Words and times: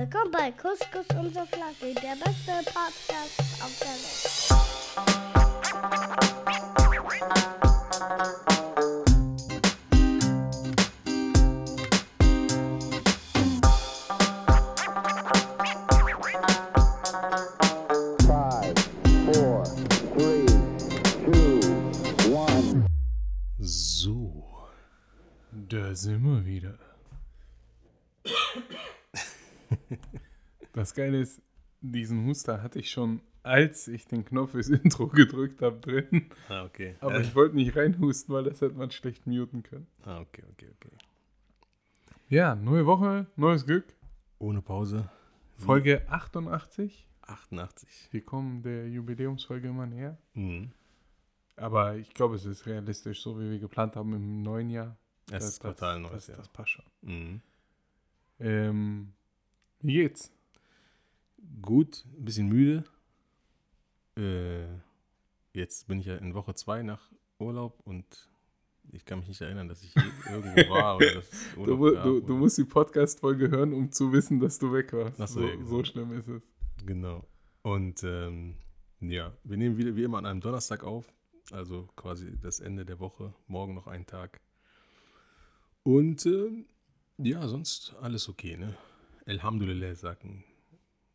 Willkommen 0.00 0.30
bei 0.30 0.50
Couscous 0.52 1.04
und 1.18 1.30
Flagge, 1.34 1.92
der 1.94 2.16
beste 2.16 2.52
Podcast 2.72 3.38
auf 3.60 3.78
der 3.80 3.88
Welt. 8.48 8.69
Das 30.80 30.94
Geile 30.94 31.20
ist, 31.20 31.42
diesen 31.82 32.24
Huster 32.24 32.62
hatte 32.62 32.78
ich 32.78 32.90
schon, 32.90 33.20
als 33.42 33.86
ich 33.86 34.06
den 34.06 34.24
Knopf 34.24 34.52
fürs 34.52 34.68
Intro 34.70 35.08
gedrückt 35.08 35.60
habe, 35.60 35.78
drin. 35.78 36.30
Ah, 36.48 36.64
okay. 36.64 36.96
Aber 37.00 37.16
äh, 37.16 37.20
ich 37.20 37.34
wollte 37.34 37.54
nicht 37.54 37.76
reinhusten, 37.76 38.34
weil 38.34 38.44
das 38.44 38.62
hätte 38.62 38.76
man 38.76 38.90
schlecht 38.90 39.26
muten 39.26 39.62
können. 39.62 39.86
ah, 40.04 40.20
okay, 40.20 40.42
okay, 40.52 40.70
okay. 40.76 40.96
Ja, 42.30 42.54
neue 42.54 42.86
Woche, 42.86 43.26
neues 43.36 43.66
Glück. 43.66 43.92
Ohne 44.38 44.62
Pause. 44.62 45.10
Folge 45.58 46.08
88. 46.08 47.06
88. 47.20 48.08
Wir 48.10 48.24
kommen 48.24 48.62
der 48.62 48.88
Jubiläumsfolge 48.88 49.68
immer 49.68 49.86
näher. 49.86 50.16
Mhm. 50.32 50.70
Aber 51.56 51.96
ich 51.96 52.14
glaube, 52.14 52.36
es 52.36 52.46
ist 52.46 52.64
realistisch, 52.64 53.20
so 53.20 53.38
wie 53.38 53.50
wir 53.50 53.58
geplant 53.58 53.96
haben 53.96 54.14
im 54.14 54.40
neuen 54.40 54.70
Jahr. 54.70 54.96
Erstes 55.30 55.60
Quartal, 55.60 56.00
neues 56.00 56.12
das, 56.12 56.26
Jahr. 56.28 56.38
Das 56.38 56.48
passt 56.48 56.70
schon. 56.70 56.84
Mhm. 57.02 57.40
Ähm, 58.38 59.12
wie 59.82 59.92
geht's? 59.92 60.32
Gut, 61.62 62.04
ein 62.18 62.24
bisschen 62.24 62.48
müde. 62.48 62.84
Äh, 64.16 64.66
jetzt 65.52 65.88
bin 65.88 66.00
ich 66.00 66.06
ja 66.06 66.16
in 66.16 66.34
Woche 66.34 66.54
2 66.54 66.82
nach 66.82 67.10
Urlaub 67.38 67.80
und 67.84 68.28
ich 68.92 69.04
kann 69.04 69.20
mich 69.20 69.28
nicht 69.28 69.40
erinnern, 69.40 69.68
dass 69.68 69.82
ich 69.82 69.94
irgendwo 70.30 70.70
war 70.70 70.98
Du, 70.98 71.92
gab 71.92 72.04
du, 72.04 72.20
du 72.20 72.36
musst 72.36 72.58
die 72.58 72.64
Podcast-Folge 72.64 73.50
hören, 73.50 73.72
um 73.72 73.90
zu 73.92 74.12
wissen, 74.12 74.40
dass 74.40 74.58
du 74.58 74.72
weg 74.72 74.92
warst. 74.92 75.20
Ach 75.20 75.28
so, 75.28 75.40
so, 75.40 75.46
ja, 75.46 75.54
genau. 75.54 75.68
so 75.68 75.84
schlimm 75.84 76.12
ist 76.12 76.28
es. 76.28 76.42
Genau. 76.84 77.26
Und 77.62 78.02
ähm, 78.04 78.56
ja, 79.00 79.32
wir 79.44 79.56
nehmen 79.56 79.76
wieder 79.76 79.94
wie 79.96 80.04
immer 80.04 80.18
an 80.18 80.26
einem 80.26 80.40
Donnerstag 80.40 80.84
auf. 80.84 81.12
Also 81.52 81.88
quasi 81.96 82.36
das 82.40 82.60
Ende 82.60 82.84
der 82.84 83.00
Woche. 83.00 83.34
Morgen 83.46 83.74
noch 83.74 83.86
ein 83.86 84.06
Tag. 84.06 84.40
Und 85.82 86.24
ähm, 86.26 86.66
ja, 87.18 87.46
sonst 87.48 87.94
alles 88.00 88.28
okay, 88.28 88.56
ne? 88.56 88.76
Elhamdulillah, 89.26 89.94
sagen 89.94 90.44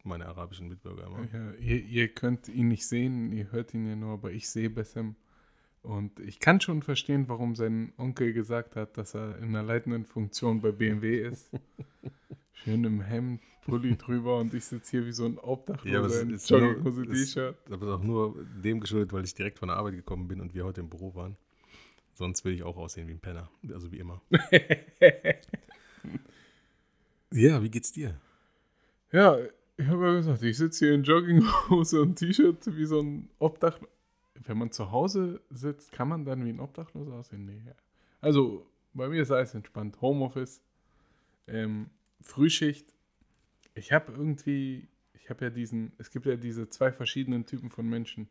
meine 0.06 0.26
arabischen 0.28 0.68
Mitbürger 0.68 1.08
immer. 1.08 1.28
Ja, 1.34 1.52
ihr, 1.60 1.84
ihr 1.84 2.08
könnt 2.10 2.48
ihn 2.50 2.68
nicht 2.68 2.86
sehen, 2.88 3.32
ihr 3.32 3.52
hört 3.52 3.74
ihn 3.74 3.88
ja 3.88 3.96
nur, 3.96 4.14
aber 4.14 4.32
ich 4.32 4.50
sehe 4.50 4.70
Bessem. 4.70 5.16
Und 5.82 6.20
ich 6.20 6.40
kann 6.40 6.62
schon 6.62 6.82
verstehen, 6.82 7.28
warum 7.30 7.56
sein 7.56 7.94
Onkel 7.98 8.34
gesagt 8.34 8.76
hat, 8.76 8.98
dass 8.98 9.14
er 9.16 9.38
in 9.38 9.50
einer 9.50 9.64
leitenden 9.64 10.06
Funktion 10.06 10.62
bei 10.62 10.72
BMW 10.72 11.20
ist. 11.28 11.52
Schön 12.54 12.84
im 12.86 13.02
Hemd, 13.02 13.42
Pulli 13.66 13.96
drüber 13.96 14.40
und 14.40 14.54
ich 14.56 14.66
sitze 14.66 14.92
hier 14.92 15.06
wie 15.06 15.12
so 15.12 15.26
ein 15.26 15.36
Ja, 15.36 15.40
aber 15.42 15.52
Obdachloser 15.52 16.22
in 16.22 16.30
Jogginghose, 16.38 17.04
es- 17.04 17.34
T-Shirt. 17.34 17.58
Das 17.70 17.82
ist 17.82 17.88
auch 17.88 18.02
nur 18.02 18.36
dem 18.64 18.80
geschuldet, 18.80 19.14
weil 19.14 19.24
ich 19.26 19.36
direkt 19.36 19.60
von 19.60 19.68
der 19.68 19.78
Arbeit 19.78 19.94
gekommen 19.96 20.28
bin 20.28 20.42
und 20.42 20.56
wir 20.56 20.66
heute 20.66 20.82
im 20.82 20.90
Büro 20.90 21.14
waren. 21.14 21.38
Sonst 22.14 22.44
würde 22.46 22.56
ich 22.56 22.64
auch 22.64 22.78
aussehen 22.78 23.08
wie 23.08 23.12
ein 23.12 23.20
Penner. 23.20 23.52
Also 23.72 23.92
wie 23.92 24.00
immer. 24.00 24.22
ja, 27.32 27.62
wie 27.62 27.70
geht's 27.70 27.92
dir? 27.92 28.20
Ja, 29.12 29.38
ich 29.78 29.88
habe 29.88 30.06
ja 30.06 30.14
gesagt, 30.14 30.42
ich 30.44 30.58
sitze 30.58 30.86
hier 30.86 30.96
in 30.96 31.04
Jogginghose 31.04 32.02
und 32.02 32.16
T-Shirt 32.16 32.76
wie 32.76 32.86
so 32.86 33.02
ein 33.02 33.30
Obdachloser. 33.40 33.92
Wenn 34.46 34.58
man 34.58 34.72
zu 34.72 34.92
Hause 34.92 35.42
sitzt, 35.50 35.92
kann 35.92 36.10
man 36.10 36.26
dann 36.26 36.46
wie 36.46 36.50
ein 36.50 36.60
Obdachloser 36.60 37.14
aussehen? 37.14 37.46
Nee. 37.46 37.62
Also, 38.22 38.66
bei 38.94 39.08
mir 39.08 39.22
ist 39.22 39.32
alles 39.32 39.54
entspannt. 39.54 40.00
Homeoffice, 40.02 40.62
ähm, 41.48 41.90
Frühschicht. 42.22 42.94
Ich 43.74 43.92
habe 43.92 44.12
irgendwie, 44.14 44.88
ich 45.14 45.30
habe 45.30 45.46
ja 45.46 45.52
diesen, 45.52 45.92
es 45.98 46.12
gibt 46.12 46.26
ja 46.26 46.36
diese 46.36 46.70
zwei 46.70 46.92
verschiedenen 46.92 47.46
Typen 47.46 47.70
von 47.70 47.88
Menschen. 47.88 48.30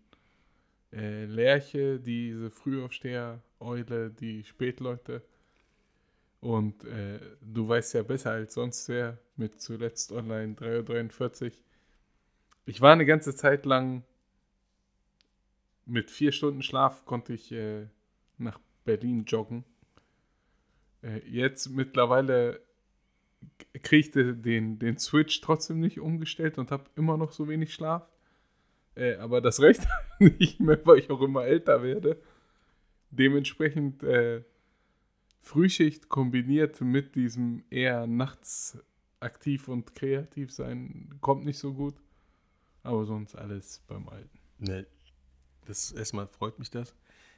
Äh, 0.92 1.26
Lerche, 1.26 1.98
diese 2.00 2.50
Frühaufsteher, 2.50 3.42
Eule, 3.60 4.10
die 4.10 4.44
Spätleute. 4.44 5.22
Und 6.44 6.84
äh, 6.84 7.18
du 7.40 7.66
weißt 7.66 7.94
ja 7.94 8.02
besser 8.02 8.32
als 8.32 8.52
sonst 8.52 8.90
wer 8.90 9.16
mit 9.36 9.62
zuletzt 9.62 10.12
online 10.12 10.52
3.43 10.52 11.44
Uhr. 11.46 11.52
Ich 12.66 12.82
war 12.82 12.92
eine 12.92 13.06
ganze 13.06 13.34
Zeit 13.34 13.64
lang 13.64 14.02
mit 15.86 16.10
vier 16.10 16.32
Stunden 16.32 16.60
Schlaf 16.60 17.06
konnte 17.06 17.32
ich 17.32 17.50
äh, 17.50 17.86
nach 18.36 18.60
Berlin 18.84 19.24
joggen. 19.24 19.64
Äh, 21.02 21.20
jetzt 21.26 21.70
mittlerweile 21.70 22.60
kriege 23.82 24.00
ich 24.00 24.10
de- 24.10 24.34
den, 24.34 24.78
den 24.78 24.98
Switch 24.98 25.40
trotzdem 25.40 25.80
nicht 25.80 25.98
umgestellt 25.98 26.58
und 26.58 26.70
habe 26.70 26.84
immer 26.94 27.16
noch 27.16 27.32
so 27.32 27.48
wenig 27.48 27.72
Schlaf. 27.72 28.06
Äh, 28.96 29.14
aber 29.14 29.40
das 29.40 29.62
reicht 29.62 29.86
nicht 30.18 30.60
mehr, 30.60 30.78
weil 30.84 30.98
ich 30.98 31.08
auch 31.10 31.22
immer 31.22 31.46
älter 31.46 31.82
werde. 31.82 32.20
Dementsprechend 33.10 34.02
äh, 34.02 34.42
Frühschicht 35.44 36.08
kombiniert 36.08 36.80
mit 36.80 37.14
diesem 37.14 37.64
eher 37.70 38.06
nachts 38.06 38.78
aktiv 39.20 39.68
und 39.68 39.94
kreativ 39.94 40.52
sein, 40.52 41.14
kommt 41.20 41.44
nicht 41.44 41.58
so 41.58 41.74
gut. 41.74 41.94
Aber 42.82 43.04
sonst 43.04 43.34
alles 43.34 43.82
beim 43.86 44.08
Alten. 44.08 44.38
Ne, 44.58 44.86
das 45.66 45.92
erstmal 45.92 46.28
freut 46.28 46.58
mich 46.58 46.70
das. 46.70 46.94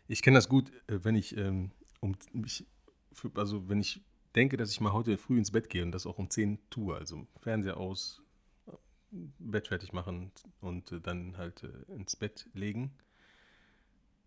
Ich 0.08 0.22
kenne 0.22 0.38
das 0.38 0.48
gut, 0.48 0.70
äh, 0.86 1.04
wenn 1.04 1.16
ich 1.16 1.36
ähm, 1.36 1.70
um 2.00 2.16
mich, 2.32 2.64
also 3.34 3.68
wenn 3.68 3.80
ich 3.80 4.00
denke, 4.34 4.56
dass 4.56 4.70
ich 4.70 4.80
mal 4.80 4.92
heute 4.92 5.18
früh 5.18 5.38
ins 5.38 5.50
Bett 5.50 5.68
gehe 5.68 5.82
und 5.82 5.92
das 5.92 6.06
auch 6.06 6.18
um 6.18 6.30
10 6.30 6.58
tue, 6.70 6.94
also 6.94 7.26
Fernseher 7.40 7.76
aus, 7.76 8.22
Bett 9.10 9.68
fertig 9.68 9.92
machen 9.92 10.30
und 10.60 10.92
äh, 10.92 11.00
dann 11.00 11.36
halt 11.36 11.64
äh, 11.64 11.92
ins 11.92 12.16
Bett 12.16 12.48
legen. 12.52 12.92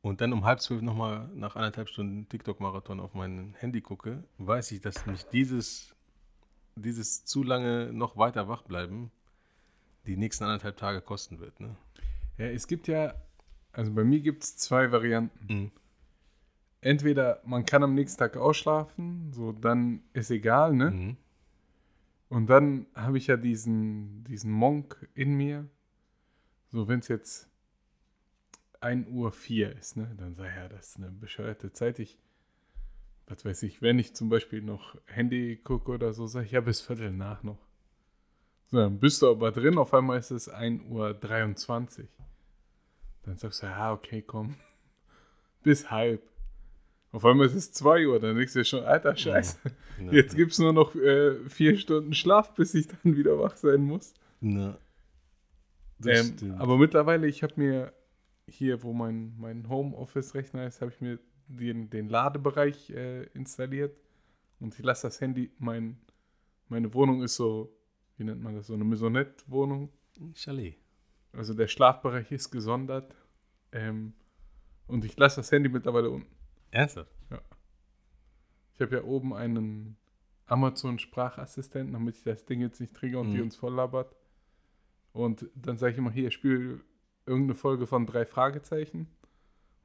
Und 0.02 0.22
dann 0.22 0.32
um 0.32 0.46
halb 0.46 0.62
zwölf 0.62 0.82
nochmal 0.82 1.30
nach 1.34 1.56
anderthalb 1.56 1.90
Stunden 1.90 2.30
TikTok-Marathon 2.30 3.00
auf 3.00 3.14
mein 3.14 3.54
Handy 3.60 3.82
gucke, 3.82 4.24
weiß 4.38 4.72
ich, 4.72 4.82
dass 4.82 5.06
mich 5.06 5.26
dieses, 5.26 5.94
dieses 6.76 7.26
zu 7.26 7.44
lange 7.44 7.92
noch 7.92 8.16
weiter 8.16 8.48
wach 8.48 8.62
bleiben 8.62 9.12
die 10.10 10.18
nächsten 10.18 10.44
anderthalb 10.44 10.78
Tage 10.78 11.02
kosten 11.02 11.40
wird. 11.40 11.60
Ne? 11.60 11.76
Ja, 12.38 12.46
es 12.46 12.68
gibt 12.68 12.88
ja, 12.88 13.14
also 13.72 13.94
bei 13.94 14.04
mir 14.04 14.20
gibt 14.20 14.44
es 14.44 14.58
zwei 14.58 14.92
Varianten. 14.92 15.54
Mhm. 15.54 15.72
Entweder 16.82 17.42
man 17.46 17.66
kann 17.66 17.84
am 17.84 17.94
nächsten 17.94 18.20
Tag 18.20 18.38
ausschlafen, 18.38 19.32
so 19.34 19.52
dann 19.52 20.02
ist 20.14 20.32
egal, 20.32 20.74
ne? 20.74 20.92
Mhm. 20.92 21.18
Und 22.30 22.48
dann 22.48 22.86
habe 22.96 23.18
ich 23.18 23.28
ja 23.28 23.38
diesen, 23.38 24.24
diesen 24.24 24.52
Monk 24.52 25.10
in 25.16 25.34
mir. 25.34 25.68
So, 26.72 26.88
wenn 26.88 27.00
es 27.00 27.08
jetzt 27.08 27.49
1 28.82 29.08
Uhr 29.10 29.32
4 29.32 29.76
ist, 29.76 29.98
ne? 29.98 30.16
Dann 30.18 30.36
sei 30.36 30.54
ja, 30.56 30.70
das 30.70 30.90
ist 30.90 30.98
eine 30.98 31.12
bescheuerte 31.12 31.72
Zeit. 31.74 32.00
Ich, 32.00 32.18
was 33.28 33.46
weiß 33.46 33.64
ich, 33.64 33.82
wenn 33.82 34.00
ich 34.00 34.16
zum 34.16 34.30
Beispiel 34.30 34.62
noch 34.62 34.96
Handy 35.06 35.58
gucke 35.58 35.92
oder 35.92 36.14
so, 36.14 36.28
sage 36.28 36.46
ich 36.46 36.52
ja 36.52 36.62
bis 36.62 36.82
Viertel 36.82 37.12
nach 37.12 37.44
noch. 37.44 37.60
So, 38.72 38.78
dann 38.78 39.00
bist 39.00 39.22
du 39.22 39.30
aber 39.30 39.52
drin, 39.52 39.78
auf 39.78 39.94
einmal 39.94 40.20
ist 40.20 40.32
es 40.32 40.48
1 40.48 40.84
Uhr 40.90 41.14
23. 41.14 42.08
Dann 43.24 43.38
sagst 43.38 43.64
du, 43.64 43.68
ja, 43.68 43.92
okay, 43.92 44.24
komm. 44.26 44.56
Bis 45.64 45.90
halb. 45.92 46.22
Auf 47.12 47.26
einmal 47.26 47.48
ist 47.48 47.56
es 47.56 47.72
2 47.74 48.08
Uhr, 48.08 48.20
dann 48.20 48.36
denkst 48.36 48.54
du 48.54 48.64
schon, 48.64 48.84
alter 48.84 49.16
Scheiße. 49.16 49.58
Ne, 50.00 50.12
Jetzt 50.16 50.36
gibt 50.36 50.52
es 50.52 50.60
nur 50.60 50.72
noch 50.72 50.96
äh, 50.96 51.36
vier 51.50 51.78
Stunden 51.78 52.14
Schlaf, 52.14 52.54
bis 52.54 52.76
ich 52.76 52.88
dann 52.88 53.18
wieder 53.18 53.40
wach 53.40 53.58
sein 53.58 53.82
muss. 53.82 54.14
Das 55.98 56.30
Ähm, 56.42 56.56
aber 56.60 56.78
mittlerweile, 56.78 57.28
ich 57.28 57.44
habe 57.44 57.54
mir 57.58 57.94
hier, 58.50 58.84
wo 58.84 58.94
mein, 58.94 59.36
mein 59.38 59.68
Homeoffice-Rechner 59.70 60.66
ist, 60.68 60.82
habe 60.82 60.92
ich 60.92 61.02
mir 61.02 61.20
den, 61.48 61.90
den 61.90 62.10
Ladebereich 62.10 62.90
äh, 62.92 63.24
installiert. 63.34 63.98
Und 64.60 64.78
ich 64.78 64.84
lasse 64.84 65.08
das 65.08 65.22
Handy, 65.22 65.52
mein, 65.58 65.98
meine 66.68 66.94
Wohnung 66.94 67.24
ist 67.24 67.36
so, 67.36 67.74
wie 68.18 68.24
nennt 68.24 68.42
man 68.42 68.56
das, 68.56 68.68
so 68.68 68.74
eine 68.74 68.84
Maisonette-Wohnung. 68.84 69.90
Chalet. 70.36 70.76
Also 71.32 71.54
der 71.54 71.68
Schlafbereich 71.68 72.32
ist 72.32 72.52
gesondert. 72.52 73.16
Ähm, 73.72 74.14
und 74.88 75.06
ich 75.06 75.16
lasse 75.18 75.38
das 75.38 75.52
Handy 75.52 75.70
mittlerweile 75.70 76.10
unten. 76.10 76.36
Ernsthaft? 76.72 77.12
Ich 78.76 78.82
habe 78.82 78.96
ja 78.96 79.04
oben 79.04 79.34
einen 79.34 79.98
Amazon-Sprachassistenten, 80.46 81.94
damit 81.94 82.16
ich 82.16 82.24
das 82.24 82.46
Ding 82.46 82.62
jetzt 82.62 82.80
nicht 82.80 82.94
trigger 82.94 83.20
und 83.20 83.32
die 83.32 83.38
Mhm. 83.38 83.44
uns 83.44 83.56
voll 83.56 83.74
labert. 83.76 84.16
Und 85.12 85.50
dann 85.56 85.78
sage 85.78 85.94
ich 85.94 85.98
immer, 85.98 86.12
hier, 86.12 86.32
spiel 86.32 86.82
irgendeine 87.26 87.56
Folge 87.56 87.88
von 87.88 88.06
drei 88.06 88.26
Fragezeichen. 88.26 89.08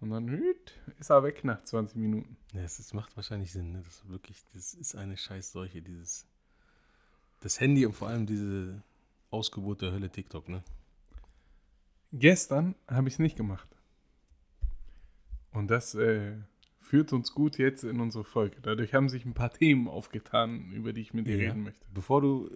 Und 0.00 0.10
dann 0.10 0.28
hüt, 0.28 0.72
ist 0.98 1.10
er 1.10 1.22
weg 1.22 1.44
nach 1.44 1.62
20 1.62 1.96
Minuten. 1.96 2.36
Ja, 2.52 2.62
es 2.62 2.78
ist, 2.78 2.92
macht 2.94 3.16
wahrscheinlich 3.16 3.52
Sinn, 3.52 3.72
ne? 3.72 3.82
Das 3.84 3.94
ist 3.96 4.08
wirklich, 4.08 4.42
das 4.52 4.74
ist 4.74 4.94
eine 4.96 5.16
Scheißseuche, 5.16 5.80
dieses. 5.82 6.26
Das 7.40 7.60
Handy 7.60 7.86
und 7.86 7.92
vor 7.94 8.08
allem 8.08 8.26
diese, 8.26 8.82
Ausgeburt 9.30 9.82
der 9.82 9.90
Hölle 9.92 10.10
TikTok, 10.10 10.48
ne? 10.48 10.62
Gestern 12.12 12.74
habe 12.86 13.08
ich 13.08 13.14
es 13.14 13.18
nicht 13.18 13.36
gemacht. 13.36 13.68
Und 15.52 15.68
das 15.68 15.94
äh, 15.96 16.36
führt 16.80 17.12
uns 17.12 17.32
gut 17.32 17.58
jetzt 17.58 17.82
in 17.82 18.00
unsere 18.00 18.24
Folge. 18.24 18.56
Dadurch 18.62 18.94
haben 18.94 19.08
sich 19.08 19.24
ein 19.24 19.34
paar 19.34 19.52
Themen 19.52 19.88
aufgetan, 19.88 20.70
über 20.72 20.92
die 20.92 21.00
ich 21.00 21.14
mit 21.14 21.26
dir 21.26 21.36
Ja. 21.36 21.48
reden 21.50 21.64
möchte. 21.64 21.84
Bevor 21.92 22.20
du 22.20 22.48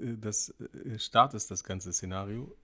äh, 0.00 0.16
das 0.18 0.50
äh, 0.60 0.98
startest, 0.98 1.50
das 1.50 1.64
ganze 1.64 1.92
Szenario, 1.92 2.54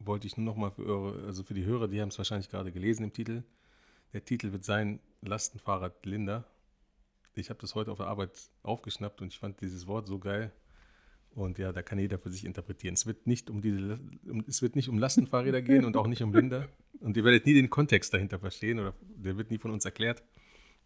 wollte 0.00 0.26
ich 0.26 0.36
nur 0.36 0.46
noch 0.46 0.56
mal 0.56 0.70
für, 0.70 0.84
eure, 0.84 1.26
also 1.26 1.42
für 1.42 1.54
die 1.54 1.64
Hörer, 1.64 1.88
die 1.88 2.00
haben 2.00 2.08
es 2.08 2.18
wahrscheinlich 2.18 2.48
gerade 2.48 2.72
gelesen 2.72 3.04
im 3.04 3.12
Titel. 3.12 3.42
Der 4.12 4.24
Titel 4.24 4.52
wird 4.52 4.64
sein 4.64 5.00
Lastenfahrrad 5.22 6.04
Linda. 6.04 6.44
Ich 7.34 7.50
habe 7.50 7.60
das 7.60 7.74
heute 7.74 7.92
auf 7.92 7.98
der 7.98 8.08
Arbeit 8.08 8.32
aufgeschnappt 8.62 9.20
und 9.20 9.28
ich 9.28 9.38
fand 9.38 9.60
dieses 9.60 9.86
Wort 9.86 10.06
so 10.06 10.18
geil. 10.18 10.52
Und 11.34 11.58
ja, 11.58 11.72
da 11.72 11.82
kann 11.82 11.98
jeder 11.98 12.18
für 12.18 12.30
sich 12.30 12.44
interpretieren. 12.44 12.94
Es 12.94 13.06
wird 13.06 13.26
nicht 13.26 13.50
um 13.50 13.62
diese, 13.62 14.00
um, 14.28 14.44
es 14.48 14.62
wird 14.62 14.74
nicht 14.74 14.88
um 14.88 14.98
Lastenfahrräder 14.98 15.62
gehen 15.62 15.84
und 15.84 15.96
auch 15.96 16.08
nicht 16.08 16.22
um 16.22 16.34
Linda. 16.34 16.66
Und 17.00 17.16
ihr 17.16 17.24
werdet 17.24 17.46
nie 17.46 17.54
den 17.54 17.70
Kontext 17.70 18.12
dahinter 18.12 18.38
verstehen 18.38 18.78
oder 18.78 18.92
der 19.00 19.38
wird 19.38 19.50
nie 19.50 19.56
von 19.56 19.70
uns 19.70 19.86
erklärt. 19.86 20.22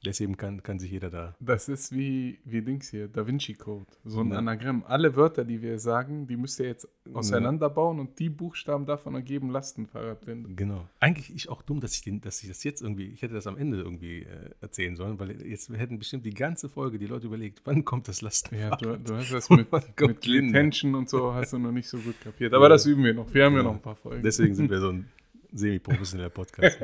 Deswegen 0.05 0.37
kann, 0.37 0.62
kann 0.62 0.79
sich 0.79 0.91
jeder 0.91 1.11
da. 1.11 1.35
Das 1.41 1.69
ist 1.69 1.93
wie, 1.95 2.39
wie 2.45 2.62
Dings 2.62 2.91
hier, 2.91 3.09
Da 3.09 3.27
Vinci 3.27 3.55
Code. 3.55 3.87
So 4.05 4.21
ein 4.21 4.31
Ja. 4.31 4.39
Anagramm. 4.39 4.85
Alle 4.87 5.17
Wörter, 5.17 5.45
die 5.45 5.62
wir 5.62 5.79
sagen, 5.79 6.27
die 6.27 6.37
müsst 6.37 6.61
ihr 6.61 6.67
jetzt 6.67 6.89
auseinanderbauen 7.12 8.01
und 8.01 8.19
die 8.19 8.29
Buchstaben 8.29 8.87
davon 8.87 9.15
ergeben 9.15 9.51
Lastenfahrradblinde. 9.51 10.51
Genau. 10.55 10.87
Eigentlich 11.01 11.35
ist 11.35 11.49
auch 11.49 11.62
dumm, 11.62 11.81
dass 11.81 11.95
ich, 11.95 12.03
den, 12.03 12.21
dass 12.21 12.43
ich 12.43 12.49
das 12.49 12.65
jetzt 12.65 12.83
irgendwie, 12.83 13.06
ich 13.06 13.23
hätte 13.23 13.35
das 13.35 13.47
am 13.47 13.56
Ende 13.56 13.79
irgendwie 13.79 14.21
äh, 14.23 14.51
erzählen 14.61 14.97
sollen, 14.97 15.19
weil 15.19 15.41
jetzt 15.47 15.71
hätten 15.71 15.99
bestimmt 15.99 16.25
die 16.27 16.35
ganze 16.35 16.69
Folge 16.69 16.99
die 16.99 17.06
Leute 17.06 17.27
überlegt, 17.27 17.62
wann 17.65 17.85
kommt 17.85 18.09
das 18.09 18.21
Ja, 18.21 18.27
Lastenfahrrad? 18.27 18.83
du, 18.83 18.99
du 18.99 19.15
hast 19.17 19.33
das 19.33 19.49
mit, 19.51 19.71
mit? 19.73 19.85
Retention 20.01 20.95
und 20.95 21.09
so 21.09 21.33
hast 21.35 21.53
du 21.53 21.59
noch 21.59 21.73
nicht 21.73 21.89
so 21.89 21.99
gut 21.99 22.21
kapiert. 22.21 22.53
Aber 22.55 22.69
das 22.69 22.85
üben 22.87 23.05
wir 23.05 23.15
noch. 23.15 23.33
Wir 23.33 23.45
haben 23.45 23.53
ja, 23.55 23.59
Ja. 23.59 23.65
noch 23.65 23.75
ein 23.75 23.83
paar 23.83 23.97
Folgen. 23.97 24.23
Deswegen 24.23 24.55
sind 24.55 24.71
wir 24.71 24.81
so 24.81 24.91
ein 24.91 25.09
semi-professioneller 25.53 26.31
Podcast. 26.31 26.79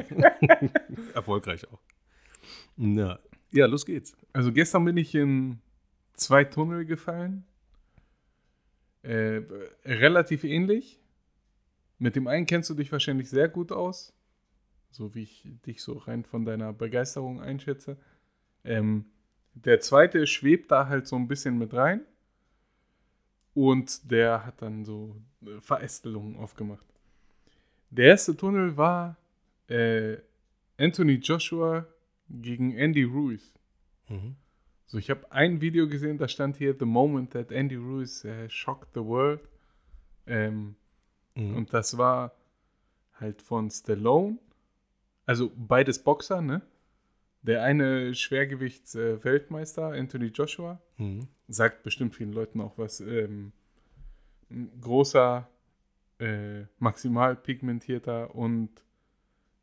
Erfolgreich 1.15 1.67
auch. 1.71 1.79
Na, 2.83 3.19
ja, 3.53 3.67
los 3.67 3.85
geht's. 3.85 4.17
Also 4.33 4.53
gestern 4.53 4.87
bin 4.87 4.97
ich 4.97 5.15
in 5.15 5.59
zwei 6.15 6.45
Tunnel 6.45 6.87
gefallen. 6.87 7.45
Äh, 9.03 9.43
relativ 9.85 10.45
ähnlich. 10.45 10.99
Mit 11.99 12.17
dem 12.17 12.27
einen 12.27 12.47
kennst 12.47 12.71
du 12.71 12.75
dich 12.75 12.91
wahrscheinlich 12.91 13.29
sehr 13.29 13.51
gut 13.51 13.71
aus. 13.71 14.15
So 14.93 15.15
wie 15.15 15.25
ich 15.25 15.47
dich 15.67 15.83
so 15.83 15.99
rein 15.99 16.25
von 16.25 16.47
deiner 16.47 16.73
Begeisterung 16.73 17.43
einschätze. 17.43 17.99
Ähm, 18.65 19.05
der 19.53 19.81
zweite 19.81 20.27
schwebt 20.27 20.71
da 20.71 20.89
halt 20.89 21.07
so 21.07 21.17
ein 21.17 21.29
bisschen 21.29 21.59
mit 21.59 21.75
rein. 21.75 22.01
Und 23.53 24.11
der 24.11 24.47
hat 24.47 24.63
dann 24.63 24.87
so 24.87 25.17
Verästelungen 25.61 26.35
aufgemacht. 26.37 26.87
Der 27.91 28.07
erste 28.07 28.35
Tunnel 28.35 28.79
war 28.79 29.19
äh, 29.69 30.17
Anthony 30.79 31.17
Joshua 31.17 31.87
gegen 32.31 32.77
Andy 32.77 33.03
Ruiz. 33.05 33.53
Mhm. 34.09 34.37
So, 34.87 34.99
ich 34.99 35.11
habe 35.11 35.31
ein 35.31 35.61
Video 35.61 35.89
gesehen, 35.89 36.19
da 36.19 36.27
stand 36.29 36.57
hier 36.57 36.75
The 36.79 36.85
Moment 36.85 37.33
that 37.33 37.53
Andy 37.53 37.77
Ruiz 37.77 38.25
äh, 38.25 38.49
shocked 38.49 38.89
the 38.95 39.01
world. 39.05 39.41
Ähm, 40.27 40.75
Mhm. 41.37 41.55
Und 41.57 41.73
das 41.73 41.97
war 41.97 42.33
halt 43.15 43.41
von 43.41 43.71
Stallone. 43.71 44.39
Also 45.27 45.53
beides 45.57 46.03
Boxer, 46.03 46.43
ne? 46.43 46.61
Der 47.43 47.63
eine 47.63 48.13
Schwergewichts-Weltmeister, 48.17 49.93
Anthony 49.93 50.27
Joshua, 50.27 50.81
Mhm. 50.99 51.29
sagt 51.49 51.83
bestimmt 51.85 52.15
vielen 52.17 52.33
Leuten 52.33 52.61
auch 52.61 52.77
was. 52.79 53.01
Ähm, 53.01 53.53
ein 54.51 54.71
großer, 54.81 55.49
äh, 56.19 56.63
maximal 56.81 57.37
pigmentierter 57.37 58.35
und 58.35 58.71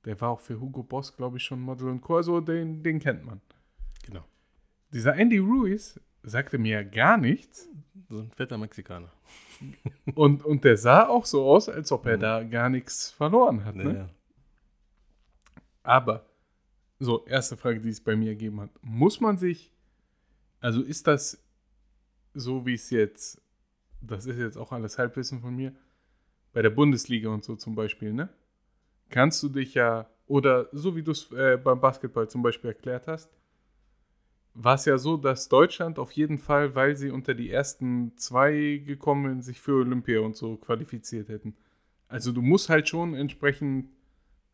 der 0.05 0.19
war 0.21 0.29
auch 0.29 0.39
für 0.39 0.59
Hugo 0.59 0.83
Boss, 0.83 1.15
glaube 1.15 1.37
ich, 1.37 1.43
schon 1.43 1.59
Model 1.59 1.89
und 1.89 2.01
Co. 2.01 2.17
Also 2.17 2.39
den, 2.39 2.83
den 2.83 2.99
kennt 2.99 3.25
man. 3.25 3.41
Genau. 4.05 4.23
Dieser 4.93 5.15
Andy 5.15 5.37
Ruiz 5.37 5.99
sagte 6.23 6.57
mir 6.57 6.83
gar 6.83 7.17
nichts 7.17 7.67
So 8.09 8.19
ein 8.19 8.31
fetter 8.31 8.57
Mexikaner. 8.57 9.11
und, 10.15 10.45
und 10.45 10.63
der 10.63 10.77
sah 10.77 11.07
auch 11.07 11.25
so 11.25 11.45
aus, 11.49 11.67
als 11.67 11.91
ob 11.91 12.05
er 12.05 12.17
Mhm. 12.17 12.21
da 12.21 12.43
gar 12.43 12.69
nichts 12.69 13.09
verloren 13.09 13.65
hat. 13.65 13.75
Ne? 13.75 13.93
ja. 13.93 14.09
Aber, 15.83 16.25
so, 16.99 17.25
erste 17.25 17.57
Frage, 17.57 17.79
die 17.79 17.89
es 17.89 18.01
bei 18.01 18.15
mir 18.15 18.29
ergeben 18.29 18.59
hat. 18.61 18.69
Muss 18.81 19.19
man 19.19 19.37
sich, 19.37 19.71
also 20.59 20.81
ist 20.81 21.07
das 21.07 21.41
so, 22.33 22.65
wie 22.65 22.73
es 22.73 22.89
jetzt, 22.89 23.41
das 24.01 24.25
ist 24.25 24.37
jetzt 24.37 24.57
auch 24.57 24.71
alles 24.71 24.97
Halbwissen 24.97 25.41
von 25.41 25.55
mir, 25.55 25.73
bei 26.53 26.61
der 26.61 26.69
Bundesliga 26.69 27.29
und 27.29 27.43
so 27.43 27.55
zum 27.55 27.75
Beispiel, 27.75 28.13
ne? 28.13 28.29
Kannst 29.09 29.41
du 29.43 29.49
dich 29.49 29.73
ja, 29.73 30.09
oder 30.25 30.67
so 30.71 30.95
wie 30.95 31.03
du 31.03 31.11
es 31.11 31.31
äh, 31.31 31.57
beim 31.57 31.79
Basketball 31.79 32.29
zum 32.29 32.41
Beispiel 32.41 32.71
erklärt 32.71 33.07
hast, 33.07 33.29
war 34.53 34.75
es 34.75 34.85
ja 34.85 34.97
so, 34.97 35.17
dass 35.17 35.49
Deutschland 35.49 35.99
auf 35.99 36.11
jeden 36.11 36.39
Fall, 36.39 36.73
weil 36.73 36.97
sie 36.97 37.11
unter 37.11 37.35
die 37.35 37.51
ersten 37.51 38.17
zwei 38.17 38.81
gekommen 38.85 39.29
sind, 39.29 39.43
sich 39.43 39.61
für 39.61 39.73
Olympia 39.73 40.19
und 40.19 40.35
so 40.35 40.57
qualifiziert 40.57 41.29
hätten. 41.29 41.55
Also 42.07 42.31
du 42.31 42.41
musst 42.41 42.69
halt 42.69 42.89
schon 42.89 43.13
entsprechend 43.13 43.89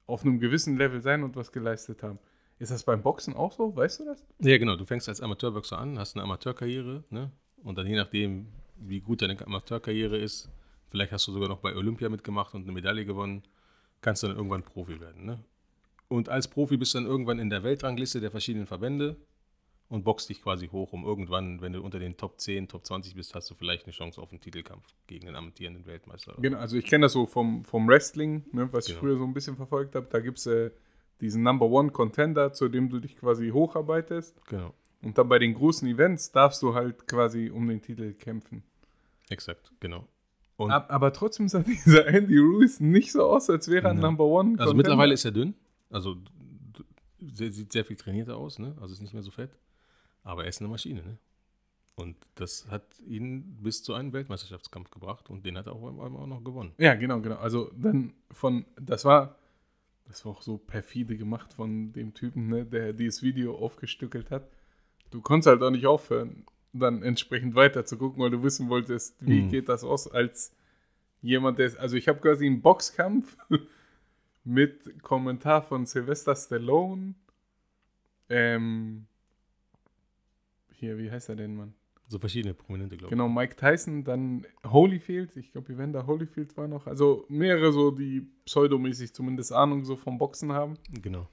auf 0.05 0.23
einem 0.23 0.39
gewissen 0.39 0.77
Level 0.77 1.01
sein 1.01 1.23
und 1.23 1.35
was 1.37 1.51
geleistet 1.51 2.03
haben. 2.03 2.19
Ist 2.59 2.71
das 2.71 2.83
beim 2.83 3.01
Boxen 3.01 3.33
auch 3.33 3.53
so? 3.53 3.75
Weißt 3.75 4.01
du 4.01 4.05
das? 4.05 4.25
Ja, 4.39 4.57
genau. 4.57 4.75
Du 4.75 4.85
fängst 4.85 5.07
als 5.07 5.21
Amateurboxer 5.21 5.77
an, 5.77 5.97
hast 5.97 6.15
eine 6.15 6.23
Amateurkarriere, 6.23 7.03
ne? 7.09 7.31
Und 7.63 7.77
dann 7.77 7.87
je 7.87 7.95
nachdem, 7.95 8.47
wie 8.75 8.99
gut 8.99 9.21
deine 9.21 9.39
Amateurkarriere 9.45 10.17
ist, 10.17 10.49
vielleicht 10.89 11.13
hast 11.13 11.27
du 11.27 11.31
sogar 11.31 11.47
noch 11.47 11.59
bei 11.59 11.75
Olympia 11.75 12.09
mitgemacht 12.09 12.53
und 12.53 12.63
eine 12.63 12.73
Medaille 12.73 13.05
gewonnen, 13.05 13.43
kannst 14.03 14.21
du 14.21 14.27
dann 14.27 14.35
irgendwann 14.37 14.61
Profi 14.63 14.99
werden, 14.99 15.25
ne? 15.25 15.43
Und 16.09 16.29
als 16.29 16.47
Profi 16.47 16.77
bist 16.77 16.93
du 16.93 16.99
dann 16.99 17.07
irgendwann 17.07 17.39
in 17.39 17.49
der 17.49 17.63
Weltrangliste 17.63 18.19
der 18.21 18.29
verschiedenen 18.29 18.67
Verbände 18.67 19.15
und 19.89 20.03
boxt 20.03 20.29
dich 20.29 20.41
quasi 20.43 20.67
hoch, 20.67 20.93
um 20.93 21.03
irgendwann, 21.05 21.59
wenn 21.61 21.73
du 21.73 21.81
unter 21.81 21.97
den 21.97 22.17
Top 22.17 22.39
10, 22.39 22.67
Top 22.67 22.85
20 22.85 23.15
bist, 23.15 23.33
hast 23.33 23.49
du 23.49 23.55
vielleicht 23.55 23.85
eine 23.85 23.93
Chance 23.93 24.21
auf 24.21 24.29
einen 24.31 24.39
Titelkampf 24.41 24.93
gegen 25.07 25.25
den 25.25 25.35
amtierenden 25.35 25.85
Weltmeister. 25.87 26.35
Genau, 26.39 26.57
also 26.59 26.77
ich 26.77 26.85
kenne 26.85 27.05
das 27.05 27.13
so 27.13 27.25
vom, 27.25 27.65
vom 27.65 27.87
Wrestling, 27.87 28.43
ne, 28.51 28.71
was 28.71 28.85
ich 28.87 28.93
Genau. 28.93 28.99
früher 29.01 29.17
so 29.17 29.23
ein 29.23 29.33
bisschen 29.33 29.55
verfolgt 29.55 29.95
habe. 29.95 30.05
Da 30.09 30.19
gibt 30.19 30.37
es 30.37 30.45
äh, 30.45 30.69
diesen 31.21 31.41
Number 31.41 31.65
One 31.67 31.89
Contender, 31.91 32.53
zu 32.53 32.69
dem 32.69 32.89
du 32.89 32.99
dich 32.99 33.15
quasi 33.17 33.49
hocharbeitest. 33.49 34.45
Genau, 34.47 34.73
Und 35.01 35.17
dann 35.17 35.29
bei 35.29 35.39
den 35.39 35.53
großen 35.55 35.87
Events 35.87 36.31
darfst 36.31 36.61
du 36.61 36.75
halt 36.75 37.07
quasi 37.07 37.49
um 37.49 37.67
den 37.67 37.81
Titel 37.81 38.13
kämpfen. 38.13 38.61
exakt, 39.29 39.71
genau. 39.79 40.07
Und 40.55 40.71
Ab, 40.71 40.87
aber 40.91 41.13
trotzdem 41.13 41.47
sah 41.47 41.59
dieser 41.85 42.07
Andy 42.07 42.37
Ruiz 42.37 42.79
nicht 42.79 43.11
so 43.11 43.23
aus, 43.23 43.49
als 43.49 43.67
wäre 43.67 43.87
er 43.87 43.91
ein 43.91 43.97
Ja. 43.97 44.03
Number 44.03 44.25
One 44.25 44.49
Contender. 44.49 44.63
Also 44.63 44.73
mittlerweile 44.75 45.13
ist 45.13 45.25
er 45.25 45.31
dünn. 45.31 45.55
Also 45.89 46.17
sieht 47.19 47.71
sehr 47.71 47.85
viel 47.85 47.95
trainierter 47.95 48.37
aus, 48.37 48.59
ne? 48.59 48.75
Also 48.81 48.93
ist 48.93 49.01
nicht 49.01 49.13
mehr 49.13 49.23
so 49.23 49.31
fett. 49.31 49.57
Aber 50.23 50.43
er 50.43 50.49
ist 50.49 50.61
eine 50.61 50.69
Maschine, 50.69 51.01
ne? 51.03 51.17
Und 51.95 52.15
das 52.35 52.67
hat 52.69 52.83
ihn 53.05 53.57
bis 53.61 53.83
zu 53.83 53.93
einem 53.93 54.13
Weltmeisterschaftskampf 54.13 54.89
gebracht 54.89 55.29
und 55.29 55.45
den 55.45 55.57
hat 55.57 55.67
er 55.67 55.73
auch, 55.73 55.83
auch 55.83 56.27
noch 56.27 56.43
gewonnen. 56.43 56.73
Ja, 56.79 56.95
genau, 56.95 57.21
genau. 57.21 57.35
Also 57.35 57.69
dann 57.75 58.13
von, 58.31 58.65
das 58.81 59.05
war, 59.05 59.35
das 60.05 60.25
war 60.25 60.31
auch 60.31 60.41
so 60.41 60.57
perfide 60.57 61.17
gemacht 61.17 61.53
von 61.53 61.93
dem 61.93 62.13
Typen, 62.15 62.47
ne, 62.47 62.65
der 62.65 62.93
dieses 62.93 63.21
Video 63.21 63.55
aufgestückelt 63.55 64.31
hat. 64.31 64.49
Du 65.11 65.21
konntest 65.21 65.47
halt 65.47 65.61
auch 65.61 65.69
nicht 65.69 65.85
aufhören, 65.85 66.45
dann 66.73 67.03
entsprechend 67.03 67.55
weiter 67.55 67.85
zu 67.85 67.97
gucken, 67.97 68.21
weil 68.21 68.31
du 68.31 68.43
wissen 68.43 68.69
wolltest, 68.69 69.15
wie 69.19 69.41
Mhm. 69.43 69.49
geht 69.49 69.69
das 69.69 69.83
aus, 69.83 70.11
als 70.11 70.55
jemand, 71.21 71.59
der, 71.59 71.71
also 71.79 71.95
ich 71.95 72.07
habe 72.07 72.19
quasi 72.19 72.45
einen 72.45 72.61
Boxkampf 72.61 73.37
mit 74.43 75.01
Kommentar 75.03 75.61
von 75.61 75.85
Sylvester 75.85 76.35
Stallone, 76.35 77.13
ähm, 78.29 79.05
hier, 80.71 80.97
wie 80.97 81.09
heißt 81.11 81.29
er 81.29 81.35
denn, 81.35 81.55
Mann? 81.55 81.73
So 82.07 82.19
verschiedene 82.19 82.53
Prominente, 82.53 82.97
glaube 82.97 83.11
Genau, 83.11 83.29
Mike 83.29 83.55
Tyson, 83.55 84.03
dann 84.03 84.45
Holyfield, 84.65 85.35
ich 85.37 85.51
glaube, 85.51 85.71
Evander 85.73 86.05
Holyfield 86.05 86.55
war 86.57 86.67
noch. 86.67 86.85
Also 86.87 87.25
mehrere 87.29 87.71
so, 87.71 87.91
die 87.91 88.27
pseudomäßig 88.45 89.13
zumindest 89.13 89.53
Ahnung 89.53 89.85
so 89.85 89.95
vom 89.95 90.17
Boxen 90.17 90.51
haben. 90.51 90.73
ich. 90.93 91.01
Genau. 91.01 91.29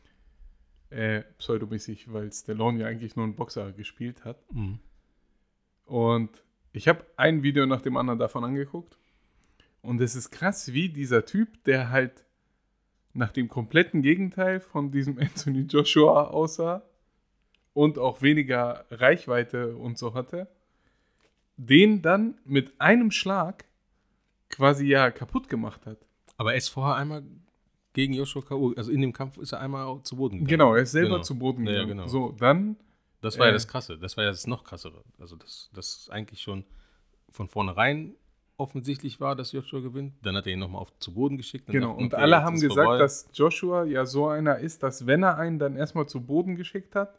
Äh, 0.91 1.23
pseudomäßig, 1.39 2.13
weil 2.13 2.33
Stallone 2.33 2.81
ja 2.81 2.87
eigentlich 2.87 3.17
nur 3.17 3.25
einen 3.25 3.35
Boxer 3.37 3.73
gespielt 3.73 4.25
hat. 4.25 4.39
Mhm. 4.53 4.79
Und 5.91 6.31
ich 6.73 6.87
habe 6.87 7.05
ein 7.17 7.43
Video 7.43 7.67
nach 7.67 7.81
dem 7.83 7.97
anderen 7.97 8.21
davon 8.21 8.45
angeguckt. 8.45 8.97
Und 9.83 10.01
es 10.01 10.15
ist 10.15 10.31
krass, 10.31 10.73
wie 10.73 10.89
dieser 10.89 11.25
Typ, 11.25 11.65
der 11.65 11.91
halt 11.91 12.25
nach 13.13 13.33
dem 13.33 13.49
kompletten 13.49 14.03
Gegenteil 14.03 14.61
von 14.61 14.93
diesem 14.93 15.19
Anthony 15.19 15.63
Joshua 15.63 16.29
aussah 16.29 16.83
und 17.75 17.99
auch 17.99 18.23
weniger 18.23 18.85
Reichweite 18.91 19.77
und 19.77 19.99
so 19.99 20.15
hatte, 20.15 20.47
den 21.57 22.03
dann 22.03 22.39
mit 22.45 22.81
einem 22.81 23.11
Schlag 23.11 23.65
quasi 24.49 24.87
ja 24.87 25.11
kaputt 25.11 25.49
gemacht 25.49 25.87
hat. 25.87 25.99
Aber 26.37 26.53
er 26.53 26.59
ist 26.59 26.69
vorher 26.69 26.95
einmal 26.95 27.25
gegen 27.95 28.15
Joshua 28.15 28.43
K.O., 28.43 28.75
also 28.77 28.93
in 28.93 29.01
dem 29.01 29.13
Kampf 29.13 29.39
ist 29.39 29.53
er 29.53 29.61
einmal 29.61 29.87
auch 29.87 30.03
zu 30.03 30.15
Boden 30.17 30.39
gegangen. 30.39 30.49
Genau, 30.51 30.75
er 30.75 30.83
ist 30.83 30.93
selber 30.93 31.15
Genau. 31.17 31.23
zu 31.23 31.37
Boden 31.37 31.67
Ja, 31.67 31.73
ja, 31.73 31.79
gegangen. 31.81 31.99
genau. 31.99 32.09
So, 32.09 32.33
dann, 32.39 32.77
Das 33.21 33.39
war 33.39 33.47
ja 33.47 33.51
Äh. 33.51 33.55
das 33.55 33.69
Krasse, 33.69 33.99
das 33.99 34.17
war 34.17 34.25
ja 34.25 34.31
das 34.31 34.47
noch 34.47 34.65
krassere. 34.65 35.03
Also 35.19 35.37
das, 35.37 35.71
das 35.75 36.09
eigentlich 36.11 36.41
schon 36.41 36.65
von 37.31 37.49
vornherein 37.49 38.15
offensichtlich 38.57 39.21
war, 39.21 39.37
dass 39.37 39.53
Joshua 39.53 39.81
gewinnt. 39.81 40.15
Dann 40.23 40.37
hat 40.37 40.47
er 40.47 40.53
ihn 40.53 40.59
nochmal 40.59 40.83
auf 40.83 40.93
zu 40.99 41.15
Boden 41.15 41.37
geschickt. 41.39 41.67
Genau, 41.69 41.93
und 41.95 42.15
alle 42.15 42.43
haben 42.43 42.61
gesagt, 42.61 42.75
vorbei. 42.75 42.99
dass 42.99 43.29
Joshua 43.33 43.85
ja 43.85 44.05
so 44.05 44.29
einer 44.29 44.59
ist, 44.59 44.83
dass 44.83 45.07
wenn 45.07 45.23
er 45.23 45.39
einen 45.39 45.59
dann 45.59 45.77
erstmal 45.77 46.07
zu 46.07 46.21
Boden 46.21 46.57
geschickt 46.57 46.95
hat, 46.95 47.19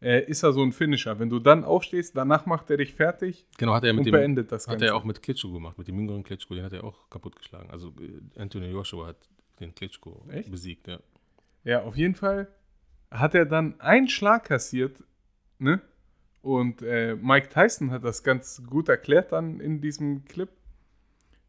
äh, 0.00 0.22
ist 0.26 0.42
er 0.44 0.52
so 0.52 0.62
ein 0.62 0.70
Finisher. 0.72 1.18
Wenn 1.18 1.28
du 1.30 1.40
dann 1.40 1.64
aufstehst, 1.64 2.16
danach 2.16 2.46
macht 2.46 2.70
er 2.70 2.76
dich 2.76 2.94
fertig 2.94 3.46
Genau, 3.58 3.74
hat 3.74 3.82
er 3.84 3.90
und 3.90 3.96
mit 3.96 4.06
dem, 4.06 4.12
beendet 4.12 4.52
das 4.52 4.66
hat 4.68 4.74
Ganze. 4.74 4.86
er 4.86 4.96
auch 4.96 5.02
mit 5.04 5.22
Klitschko 5.22 5.50
gemacht, 5.52 5.76
mit 5.78 5.88
dem 5.88 5.98
jüngeren 5.98 6.22
Klitschko, 6.22 6.54
den 6.54 6.62
hat 6.64 6.72
er 6.72 6.84
auch 6.84 7.08
kaputtgeschlagen. 7.10 7.70
Also 7.70 7.88
äh, 8.00 8.40
Anthony 8.40 8.66
Joshua 8.68 9.06
hat 9.08 9.16
den 9.58 9.74
Klitschko 9.74 10.24
Echt? 10.30 10.50
besiegt, 10.50 10.86
ja. 10.86 10.98
Ja, 11.64 11.82
auf 11.82 11.96
jeden 11.96 12.14
Fall 12.14 12.46
hat 13.14 13.34
er 13.34 13.46
dann 13.46 13.80
einen 13.80 14.08
Schlag 14.08 14.44
kassiert, 14.44 15.02
ne? 15.58 15.80
Und 16.42 16.82
äh, 16.82 17.14
Mike 17.14 17.48
Tyson 17.48 17.90
hat 17.90 18.04
das 18.04 18.22
ganz 18.22 18.62
gut 18.68 18.90
erklärt 18.90 19.32
dann 19.32 19.60
in 19.60 19.80
diesem 19.80 20.26
Clip. 20.26 20.50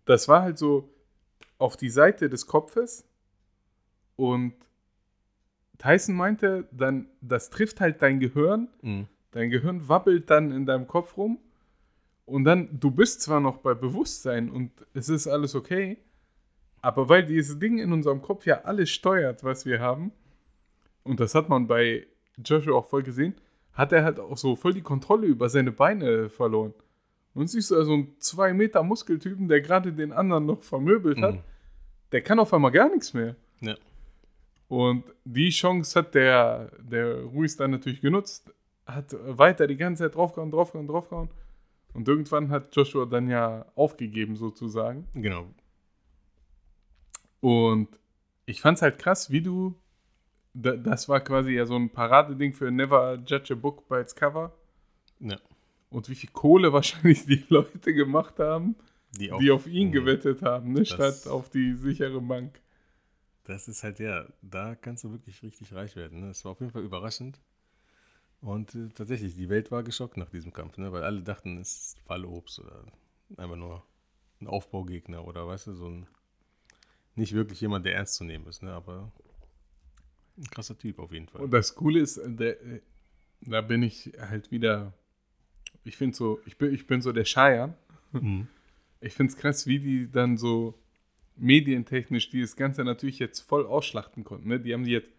Das 0.05 0.27
war 0.29 0.41
halt 0.43 0.57
so 0.57 0.89
auf 1.57 1.75
die 1.75 1.89
Seite 1.89 2.29
des 2.29 2.48
Kopfes 2.48 3.05
und 4.15 4.53
Tyson 5.77 6.15
meinte 6.15 6.67
dann, 6.72 7.10
das 7.19 7.50
trifft 7.50 7.81
halt 7.81 8.01
dein 8.01 8.19
Gehirn, 8.22 8.69
Mhm. 8.81 9.07
dein 9.31 9.50
Gehirn 9.50 9.89
wabbelt 9.89 10.29
dann 10.29 10.51
in 10.51 10.65
deinem 10.65 10.88
Kopf 10.88 11.17
rum 11.17 11.39
und 12.25 12.45
dann, 12.45 12.79
du 12.79 12.91
bist 12.91 13.22
zwar 13.22 13.41
noch 13.41 13.57
bei 13.57 13.74
Bewusstsein 13.74 14.50
und 14.50 14.72
es 14.93 15.10
ist 15.10 15.27
alles 15.27 15.55
okay, 15.55 15.98
aber 16.81 17.10
weil 17.10 17.25
dieses 17.25 17.60
Ding 17.60 17.79
in 17.79 17.91
unserem 17.91 18.22
Kopf 18.22 18.45
ja 18.45 18.62
alles 18.62 18.89
steuert, 18.91 19.43
was 19.43 19.65
wir 19.65 19.81
haben, 19.81 20.12
und 21.05 21.21
das 21.21 21.33
hat 21.33 21.47
man 21.47 21.67
bei 21.67 22.05
Joshua 22.43 22.75
auch 22.77 22.89
voll 22.89 23.03
gesehen, 23.03 23.35
hat 23.71 23.93
er 23.93 24.03
halt 24.03 24.19
auch 24.19 24.38
so 24.38 24.57
voll 24.57 24.74
die 24.74 24.81
Kontrolle 24.81 25.27
über 25.27 25.47
seine 25.47 25.71
Beine 25.71 26.29
verloren. 26.29 26.74
Und 27.33 27.50
siehst 27.50 27.71
du 27.71 27.75
also 27.77 27.93
einen 27.93 28.19
2 28.19 28.53
Meter 28.53 28.83
Muskeltypen, 28.83 29.47
der 29.47 29.62
gerade 29.62 29.93
den 29.93 30.12
anderen 30.12 30.45
noch 30.45 30.63
vermöbelt 30.63 31.21
hat, 31.21 31.35
Mhm. 31.35 31.41
der 32.12 32.21
kann 32.21 32.39
auf 32.39 32.53
einmal 32.53 32.71
gar 32.71 32.89
nichts 32.89 33.13
mehr. 33.13 33.35
Ja. 33.62 33.75
Und 34.67 35.03
die 35.25 35.50
Chance 35.50 36.00
hat 36.00 36.15
der, 36.15 36.71
der 36.79 37.24
Ruiz 37.24 37.55
dann 37.55 37.71
natürlich 37.71 38.01
genutzt, 38.01 38.53
hat 38.85 39.15
weiter 39.25 39.67
die 39.67 39.77
ganze 39.77 40.03
Zeit 40.03 40.15
draufgehauen, 40.15 40.51
draufgehauen, 40.51 40.88
draufgehauen. 40.88 41.29
Und 41.93 42.07
irgendwann 42.07 42.50
hat 42.50 42.75
Joshua 42.75 43.05
dann 43.05 43.29
ja 43.29 43.65
aufgegeben 43.75 44.35
sozusagen. 44.35 45.07
Genau. 45.13 45.47
Und 47.41 47.89
ich 48.45 48.62
fand's 48.62 48.81
halt 48.81 48.97
krass, 48.97 49.29
wie 49.29 49.41
du, 49.41 49.75
das 50.55 51.09
war 51.09 51.19
quasi 51.19 51.51
ja 51.51 51.65
so 51.65 51.75
ein 51.75 51.89
Paradeding 51.89 52.53
für 52.53 52.71
Never 52.71 53.15
Judge 53.25 53.53
a 53.53 53.57
Book 53.57 53.88
by 53.88 53.95
its 53.95 54.15
Cover. 54.15 54.53
Ja. 55.19 55.38
Und 55.89 56.09
wie 56.09 56.15
viel 56.15 56.29
Kohle 56.31 56.71
wahrscheinlich 56.74 57.25
die 57.25 57.43
Leute 57.50 57.93
gemacht 57.93 58.39
haben, 58.39 58.75
Die, 59.12 59.31
die 59.39 59.51
auf 59.51 59.67
ihn 59.67 59.89
Mhm. 59.89 59.91
gewettet 59.91 60.41
haben, 60.41 60.74
ne, 60.74 60.85
statt 60.85 61.27
auf 61.27 61.50
die 61.50 61.74
sichere 61.74 62.21
Bank. 62.21 62.62
Das 63.43 63.67
ist 63.67 63.83
halt, 63.83 64.00
ja, 64.00 64.25
da 64.41 64.75
kannst 64.75 65.03
du 65.03 65.12
wirklich 65.12 65.43
richtig 65.43 65.74
reich 65.74 65.95
werden. 65.95 66.21
Ne? 66.21 66.27
Das 66.29 66.43
war 66.45 66.53
auf 66.53 66.59
jeden 66.62 66.71
Fall 66.71 66.83
überraschend. 66.83 67.39
Und 68.41 68.74
äh, 68.75 68.89
tatsächlich, 68.89 69.35
die 69.35 69.50
Welt 69.50 69.71
war 69.71 69.83
geschockt 69.83 70.17
nach 70.17 70.29
diesem 70.29 70.51
Kampf, 70.53 70.77
ne? 70.77 70.91
weil 70.91 71.03
alle 71.03 71.21
dachten, 71.21 71.57
es 71.59 71.77
ist 71.77 72.00
Fallobst 72.07 72.59
oder 72.59 72.83
einfach 73.38 73.55
nur 73.55 73.83
ein 74.41 74.47
Aufbaugegner 74.47 75.25
oder 75.25 75.47
weißt 75.47 75.67
du, 75.67 75.74
so 75.74 75.88
ein, 75.88 76.07
nicht 77.15 77.33
wirklich 77.33 77.62
jemand, 77.62 77.85
der 77.85 77.95
ernst 77.95 78.15
zu 78.15 78.24
nehmen 78.24 78.47
ist, 78.47 78.63
ne? 78.63 78.71
aber 78.74 79.12
ein 80.38 80.50
krasser 80.50 80.77
Typ 80.77 81.00
auf 81.00 81.12
jeden 81.12 81.27
Fall. 81.27 81.42
Und 81.42 81.51
das 81.51 81.75
Coole 81.75 82.00
ist, 82.00 82.18
äh, 82.18 82.30
der, 82.30 82.62
äh, 82.62 82.82
da 83.42 83.62
bin 83.62 83.84
ich 83.84 84.12
halt 84.20 84.51
wieder, 84.51 84.94
ich 85.84 85.98
finde 85.98 86.15
so, 86.15 86.39
ich 86.46 86.58
bin, 86.58 86.74
ich 86.74 86.88
bin 86.88 87.01
so 87.01 87.12
der 87.12 87.25
Scheiern. 87.25 87.75
Mhm. 88.12 88.48
Ich 89.01 89.13
finde 89.13 89.32
es 89.32 89.38
krass, 89.38 89.68
wie 89.68 89.80
die 89.80 90.12
dann 90.12 90.38
so 90.38 90.80
medientechnisch 91.36 92.30
dieses 92.30 92.56
Ganze 92.56 92.84
natürlich 92.84 93.20
jetzt 93.20 93.42
voll 93.42 93.65
ausschlachten 93.65 94.24
konnten. 94.24 94.48
Ne? 94.48 94.60
Die 94.60 94.74
haben 94.74 94.84
die 94.84 94.92
jetzt 94.92 95.12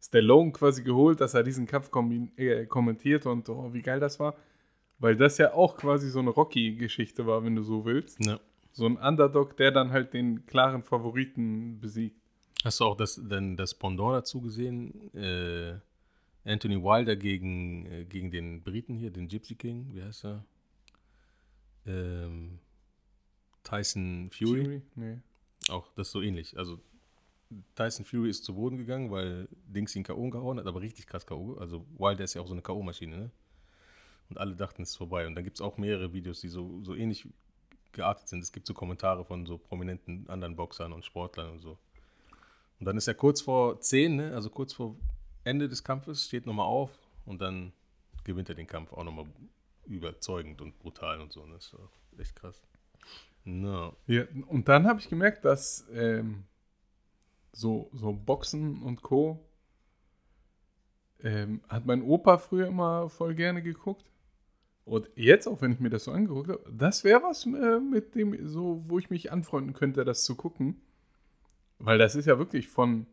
Stallone 0.00 0.52
quasi 0.52 0.82
geholt, 0.82 1.20
dass 1.20 1.34
er 1.34 1.42
diesen 1.42 1.66
Kampf 1.66 1.90
äh, 2.36 2.66
kommentiert 2.66 3.26
und 3.26 3.48
oh, 3.48 3.72
wie 3.72 3.82
geil 3.82 4.00
das 4.00 4.20
war. 4.20 4.36
Weil 4.98 5.16
das 5.16 5.38
ja 5.38 5.52
auch 5.54 5.76
quasi 5.76 6.08
so 6.08 6.20
eine 6.20 6.30
Rocky-Geschichte 6.30 7.26
war, 7.26 7.44
wenn 7.44 7.56
du 7.56 7.62
so 7.62 7.84
willst. 7.84 8.24
Ja. 8.24 8.38
So 8.72 8.86
ein 8.86 8.96
Underdog, 8.96 9.56
der 9.56 9.70
dann 9.70 9.90
halt 9.90 10.14
den 10.14 10.46
klaren 10.46 10.82
Favoriten 10.82 11.80
besiegt. 11.80 12.20
Hast 12.64 12.80
du 12.80 12.84
auch 12.86 12.96
das, 12.96 13.20
dann 13.22 13.58
das 13.58 13.74
Pendant 13.74 14.14
dazu 14.14 14.40
gesehen? 14.40 15.14
Äh, 15.14 15.78
Anthony 16.44 16.82
Wilder 16.82 17.14
gegen, 17.14 17.84
äh, 17.86 18.04
gegen 18.06 18.30
den 18.30 18.62
Briten 18.62 18.96
hier, 18.96 19.10
den 19.10 19.28
Gypsy 19.28 19.54
King, 19.54 19.90
wie 19.92 20.02
heißt 20.02 20.24
er? 20.24 20.44
Ähm, 21.86 22.58
Tyson 23.62 24.30
Fury. 24.32 24.80
Nee. 24.94 25.18
Auch 25.68 25.92
das 25.94 26.08
ist 26.08 26.12
so 26.12 26.22
ähnlich. 26.22 26.56
Also 26.56 26.80
Tyson 27.74 28.06
Fury 28.06 28.30
ist 28.30 28.44
zu 28.44 28.54
Boden 28.54 28.78
gegangen, 28.78 29.10
weil 29.10 29.46
Dings 29.66 29.94
ihn 29.94 30.02
K.O. 30.02 30.30
gehauen 30.30 30.58
hat, 30.58 30.66
aber 30.66 30.80
richtig 30.80 31.06
krass 31.06 31.26
K.O. 31.26 31.54
Also 31.58 31.84
Wilder 31.98 32.24
ist 32.24 32.32
ja 32.32 32.40
auch 32.40 32.46
so 32.46 32.54
eine 32.54 32.62
K.O.-Maschine, 32.62 33.16
ne? 33.16 33.30
Und 34.30 34.38
alle 34.38 34.56
dachten, 34.56 34.82
es 34.82 34.90
ist 34.90 34.96
vorbei. 34.96 35.26
Und 35.26 35.34
dann 35.34 35.44
gibt 35.44 35.58
es 35.58 35.60
auch 35.60 35.76
mehrere 35.76 36.14
Videos, 36.14 36.40
die 36.40 36.48
so, 36.48 36.82
so 36.82 36.94
ähnlich 36.94 37.28
geartet 37.92 38.28
sind. 38.28 38.42
Es 38.42 38.52
gibt 38.52 38.66
so 38.66 38.72
Kommentare 38.72 39.26
von 39.26 39.44
so 39.44 39.58
prominenten 39.58 40.26
anderen 40.30 40.56
Boxern 40.56 40.94
und 40.94 41.04
Sportlern 41.04 41.50
und 41.50 41.58
so. 41.60 41.78
Und 42.84 42.88
dann 42.88 42.98
ist 42.98 43.08
er 43.08 43.14
kurz 43.14 43.40
vor 43.40 43.80
10, 43.80 44.16
ne? 44.16 44.34
also 44.34 44.50
kurz 44.50 44.74
vor 44.74 44.94
Ende 45.42 45.70
des 45.70 45.84
Kampfes, 45.84 46.26
steht 46.26 46.44
nochmal 46.44 46.66
auf 46.66 46.90
und 47.24 47.40
dann 47.40 47.72
gewinnt 48.24 48.50
er 48.50 48.54
den 48.54 48.66
Kampf 48.66 48.92
auch 48.92 49.04
nochmal 49.04 49.24
überzeugend 49.86 50.60
und 50.60 50.78
brutal 50.80 51.22
und 51.22 51.32
so. 51.32 51.46
Ne? 51.46 51.54
Das 51.54 51.72
ist 51.72 52.20
echt 52.20 52.36
krass. 52.36 52.60
No. 53.44 53.96
Ja, 54.06 54.24
und 54.48 54.68
dann 54.68 54.86
habe 54.86 55.00
ich 55.00 55.08
gemerkt, 55.08 55.46
dass 55.46 55.88
ähm, 55.94 56.44
so, 57.52 57.88
so 57.94 58.12
Boxen 58.12 58.82
und 58.82 59.00
Co. 59.00 59.42
Ähm, 61.22 61.62
hat 61.70 61.86
mein 61.86 62.02
Opa 62.02 62.36
früher 62.36 62.66
immer 62.66 63.08
voll 63.08 63.34
gerne 63.34 63.62
geguckt. 63.62 64.04
Und 64.84 65.08
jetzt, 65.14 65.46
auch 65.46 65.62
wenn 65.62 65.72
ich 65.72 65.80
mir 65.80 65.88
das 65.88 66.04
so 66.04 66.12
angeguckt 66.12 66.50
habe, 66.50 66.70
das 66.70 67.02
wäre 67.02 67.22
was, 67.22 67.46
äh, 67.46 67.80
mit 67.80 68.14
dem, 68.14 68.46
so, 68.46 68.84
wo 68.88 68.98
ich 68.98 69.08
mich 69.08 69.32
anfreunden 69.32 69.72
könnte, 69.72 70.04
das 70.04 70.24
zu 70.24 70.34
gucken. 70.34 70.82
Weil 71.84 71.98
das 71.98 72.14
ist 72.14 72.26
ja 72.26 72.38
wirklich 72.38 72.68
von, 72.68 73.06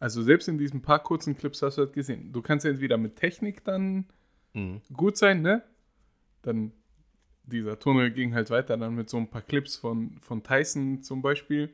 also 0.00 0.22
selbst 0.22 0.48
in 0.48 0.58
diesen 0.58 0.82
paar 0.82 1.02
kurzen 1.02 1.36
Clips 1.36 1.62
hast 1.62 1.78
du 1.78 1.82
das 1.84 1.92
gesehen. 1.92 2.32
Du 2.32 2.42
kannst 2.42 2.64
ja 2.64 2.70
entweder 2.70 2.96
mit 2.98 3.16
Technik 3.16 3.64
dann 3.64 4.06
Mhm. 4.54 4.80
gut 4.92 5.16
sein, 5.16 5.42
ne? 5.42 5.62
Dann 6.42 6.72
dieser 7.44 7.78
Tunnel 7.78 8.10
ging 8.10 8.34
halt 8.34 8.50
weiter 8.50 8.76
dann 8.76 8.94
mit 8.94 9.08
so 9.10 9.18
ein 9.18 9.28
paar 9.28 9.42
Clips 9.42 9.76
von, 9.76 10.18
von 10.20 10.42
Tyson 10.42 11.02
zum 11.02 11.22
Beispiel, 11.22 11.70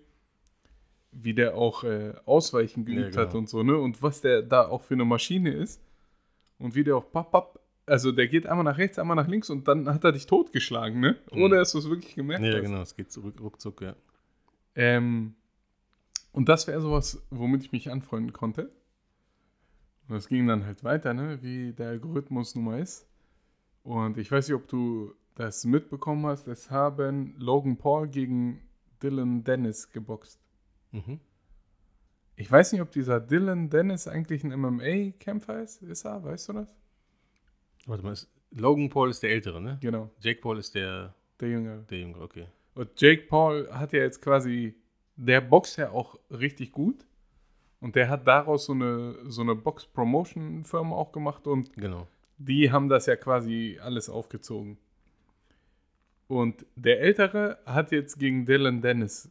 wie 1.12 1.32
der 1.34 1.54
auch 1.56 1.84
äh, 1.84 2.12
Ausweichen 2.26 2.84
geübt 2.84 3.14
Ja, 3.14 3.22
hat 3.22 3.28
genau. 3.28 3.38
und 3.38 3.48
so, 3.48 3.62
ne? 3.62 3.76
Und 3.78 4.02
was 4.02 4.20
der 4.20 4.42
da 4.42 4.66
auch 4.68 4.82
für 4.82 4.94
eine 4.94 5.04
Maschine 5.04 5.50
ist 5.52 5.80
und 6.58 6.74
wie 6.74 6.84
der 6.84 6.96
auch 6.96 7.10
papp, 7.10 7.30
papp, 7.30 7.60
also 7.86 8.12
der 8.12 8.28
geht 8.28 8.46
einmal 8.46 8.64
nach 8.64 8.78
rechts, 8.78 8.98
einmal 8.98 9.16
nach 9.16 9.28
links 9.28 9.48
und 9.50 9.66
dann 9.68 9.88
hat 9.88 10.04
er 10.04 10.12
dich 10.12 10.26
totgeschlagen, 10.26 11.00
ne? 11.00 11.16
Mhm. 11.32 11.42
Ohne 11.42 11.56
dass 11.56 11.72
du 11.72 11.78
es 11.78 11.88
wirklich 11.88 12.14
gemerkt 12.14 12.44
Ja, 12.44 12.54
hast. 12.54 12.62
genau, 12.62 12.82
es 12.82 12.96
geht 12.96 13.10
zurück, 13.12 13.40
ruckzuck, 13.40 13.80
ja. 13.82 13.94
Ähm, 14.74 15.34
und 16.32 16.48
das 16.48 16.66
wäre 16.66 16.80
sowas, 16.80 17.22
womit 17.30 17.62
ich 17.64 17.72
mich 17.72 17.90
anfreunden 17.90 18.32
konnte. 18.32 18.72
Und 20.08 20.16
das 20.16 20.28
ging 20.28 20.46
dann 20.46 20.66
halt 20.66 20.84
weiter, 20.84 21.14
ne, 21.14 21.42
wie 21.42 21.72
der 21.72 21.88
Algorithmus 21.90 22.54
nun 22.54 22.64
mal 22.64 22.80
ist. 22.80 23.06
Und 23.82 24.18
ich 24.18 24.30
weiß 24.30 24.48
nicht, 24.48 24.56
ob 24.56 24.68
du 24.68 25.14
das 25.34 25.64
mitbekommen 25.64 26.26
hast. 26.26 26.46
Es 26.48 26.70
haben 26.70 27.34
Logan 27.38 27.76
Paul 27.76 28.08
gegen 28.08 28.60
Dylan 29.02 29.44
Dennis 29.44 29.90
geboxt. 29.90 30.40
Mhm. 30.90 31.20
Ich 32.36 32.50
weiß 32.50 32.72
nicht, 32.72 32.80
ob 32.80 32.90
dieser 32.90 33.20
Dylan 33.20 33.70
Dennis 33.70 34.08
eigentlich 34.08 34.44
ein 34.44 34.52
MMA-Kämpfer 34.58 35.62
ist. 35.62 35.82
Ist 35.82 36.04
er? 36.04 36.22
Weißt 36.24 36.48
du 36.48 36.54
das? 36.54 36.74
Warte 37.86 38.02
mal, 38.02 38.12
ist, 38.12 38.30
Logan 38.50 38.88
Paul 38.88 39.10
ist 39.10 39.22
der 39.22 39.30
Ältere, 39.30 39.60
ne? 39.60 39.78
Genau, 39.80 40.10
Jake 40.20 40.40
Paul 40.40 40.58
ist 40.58 40.74
der, 40.74 41.14
der 41.40 41.48
Jüngere. 41.48 41.82
der 41.82 41.98
Jüngere, 41.98 42.22
okay. 42.22 42.46
Und 42.74 43.00
Jake 43.00 43.22
Paul 43.28 43.68
hat 43.70 43.92
ja 43.92 44.00
jetzt 44.00 44.22
quasi, 44.22 44.74
der 45.24 45.40
boxt 45.40 45.78
ja 45.78 45.90
auch 45.90 46.18
richtig 46.30 46.72
gut. 46.72 47.06
Und 47.80 47.96
der 47.96 48.08
hat 48.08 48.26
daraus 48.26 48.66
so 48.66 48.72
eine, 48.72 49.16
so 49.28 49.42
eine 49.42 49.54
Box-Promotion-Firma 49.56 50.94
auch 50.94 51.10
gemacht 51.10 51.46
und 51.48 51.72
Genau. 51.74 52.06
die 52.38 52.70
haben 52.70 52.88
das 52.88 53.06
ja 53.06 53.16
quasi 53.16 53.78
alles 53.82 54.08
aufgezogen. 54.08 54.78
Und 56.28 56.64
der 56.76 57.00
Ältere 57.00 57.58
hat 57.66 57.90
jetzt 57.92 58.18
gegen 58.18 58.46
Dylan 58.46 58.80
Dennis 58.80 59.28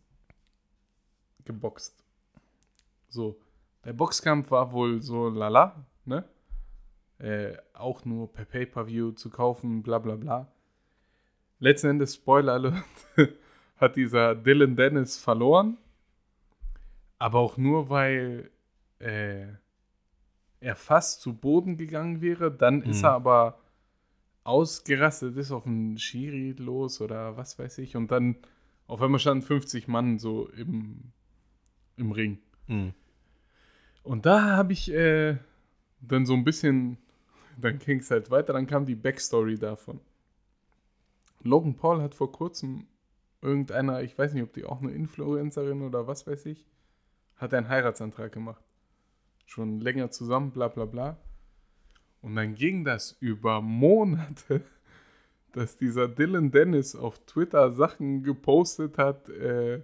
geboxt. 1.46 1.96
So, 3.10 3.38
der 3.86 3.94
Boxkampf 3.94 4.52
war 4.52 4.72
wohl 4.72 5.02
so 5.02 5.30
lala, 5.30 5.86
ne? 6.06 6.24
Äh, 7.20 7.56
auch 7.74 8.04
nur 8.06 8.32
per 8.32 8.46
Pay-Per-View 8.46 9.12
zu 9.12 9.30
kaufen, 9.30 9.82
bla 9.84 10.00
bla 10.00 10.16
bla. 10.16 10.48
Letzten 11.60 11.88
Endes, 11.92 12.16
Spoiler 12.16 12.54
Alert, 12.54 12.84
hat 13.82 13.96
dieser 13.96 14.36
Dylan 14.36 14.76
Dennis 14.76 15.18
verloren. 15.18 15.78
Aber 17.20 17.40
auch 17.40 17.58
nur, 17.58 17.90
weil 17.90 18.50
äh, 19.00 19.48
er 20.60 20.76
fast 20.76 21.22
zu 21.22 21.34
Boden 21.34 21.78
gegangen 21.78 22.22
wäre. 22.22 22.52
Dann 22.52 22.82
ist 22.84 23.00
Mhm. 23.00 23.06
er 23.06 23.12
aber 23.14 23.60
ausgerastet 24.44 25.38
ist 25.38 25.52
auf 25.52 25.68
einen 25.68 26.00
Schiri 26.00 26.54
los 26.58 27.00
oder 27.02 27.38
was 27.38 27.60
weiß 27.60 27.78
ich. 27.80 27.96
Und 27.96 28.10
dann 28.12 28.38
auf 28.88 29.02
einmal 29.02 29.20
standen 29.20 29.44
50 29.44 29.88
Mann 29.88 30.18
so 30.20 30.48
im, 30.50 31.12
im 31.98 32.12
Ring. 32.12 32.40
Mhm. 32.68 32.94
Und 34.04 34.26
da 34.26 34.58
habe 34.58 34.74
ich 34.74 34.92
äh, 34.92 35.38
dann 36.02 36.26
so 36.26 36.34
ein 36.34 36.44
bisschen, 36.44 36.98
dann 37.58 37.78
ging 37.78 38.00
es 38.00 38.10
halt 38.10 38.32
weiter, 38.32 38.54
dann 38.54 38.66
kam 38.66 38.86
die 38.88 38.96
Backstory 38.96 39.58
davon. 39.60 40.00
Logan 41.44 41.76
Paul 41.76 42.02
hat 42.02 42.16
vor 42.16 42.32
kurzem 42.32 42.88
irgendeiner, 43.42 44.02
ich 44.02 44.18
weiß 44.18 44.34
nicht, 44.34 44.44
ob 44.44 44.54
die 44.54 44.66
auch 44.66 44.82
eine 44.82 44.92
Influencerin 44.92 45.82
oder 45.82 46.08
was 46.08 46.28
weiß 46.28 46.46
ich, 46.46 46.66
hat 47.36 47.54
einen 47.54 47.70
Heiratsantrag 47.70 48.32
gemacht. 48.32 48.64
Schon 49.46 49.80
länger 49.80 50.12
zusammen, 50.12 50.52
bla 50.52 50.68
bla 50.68 50.86
bla. 50.86 51.18
Und 52.22 52.36
dann 52.36 52.54
ging 52.56 52.86
das 52.86 53.18
über 53.20 53.62
Monate, 53.62 54.62
dass 55.54 55.78
dieser 55.78 56.08
Dylan 56.08 56.52
Dennis 56.52 56.96
auf 56.96 57.20
Twitter 57.26 57.72
Sachen 57.72 58.24
gepostet 58.24 58.98
hat 58.98 59.28
äh, 59.30 59.82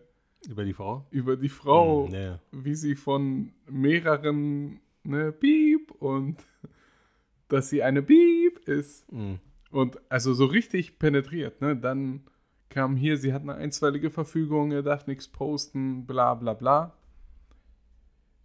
Über 0.47 0.63
die 0.63 0.73
Frau? 0.73 1.05
über 1.11 1.35
die 1.35 1.49
Frau, 1.49 2.07
ja, 2.07 2.19
ja. 2.19 2.39
wie 2.51 2.75
sie 2.75 2.95
von 2.95 3.51
mehreren 3.67 4.79
ne, 5.03 5.31
Piep 5.31 5.91
und 5.99 6.37
dass 7.49 7.69
sie 7.69 7.81
eine 7.81 8.03
Piep 8.03 8.59
ist. 8.67 9.11
Mhm. 9.11 9.39
Und 9.71 9.99
also 10.09 10.33
so 10.33 10.45
richtig 10.45 10.99
penetriert, 10.99 11.59
ne? 11.59 11.75
Dann 11.75 12.21
kam 12.69 12.95
hier, 12.95 13.17
sie 13.17 13.33
hat 13.33 13.41
eine 13.41 13.55
einstweilige 13.55 14.09
Verfügung, 14.09 14.71
er 14.71 14.83
darf 14.83 15.07
nichts 15.07 15.27
posten, 15.27 16.05
bla 16.05 16.35
bla 16.35 16.53
bla. 16.53 16.97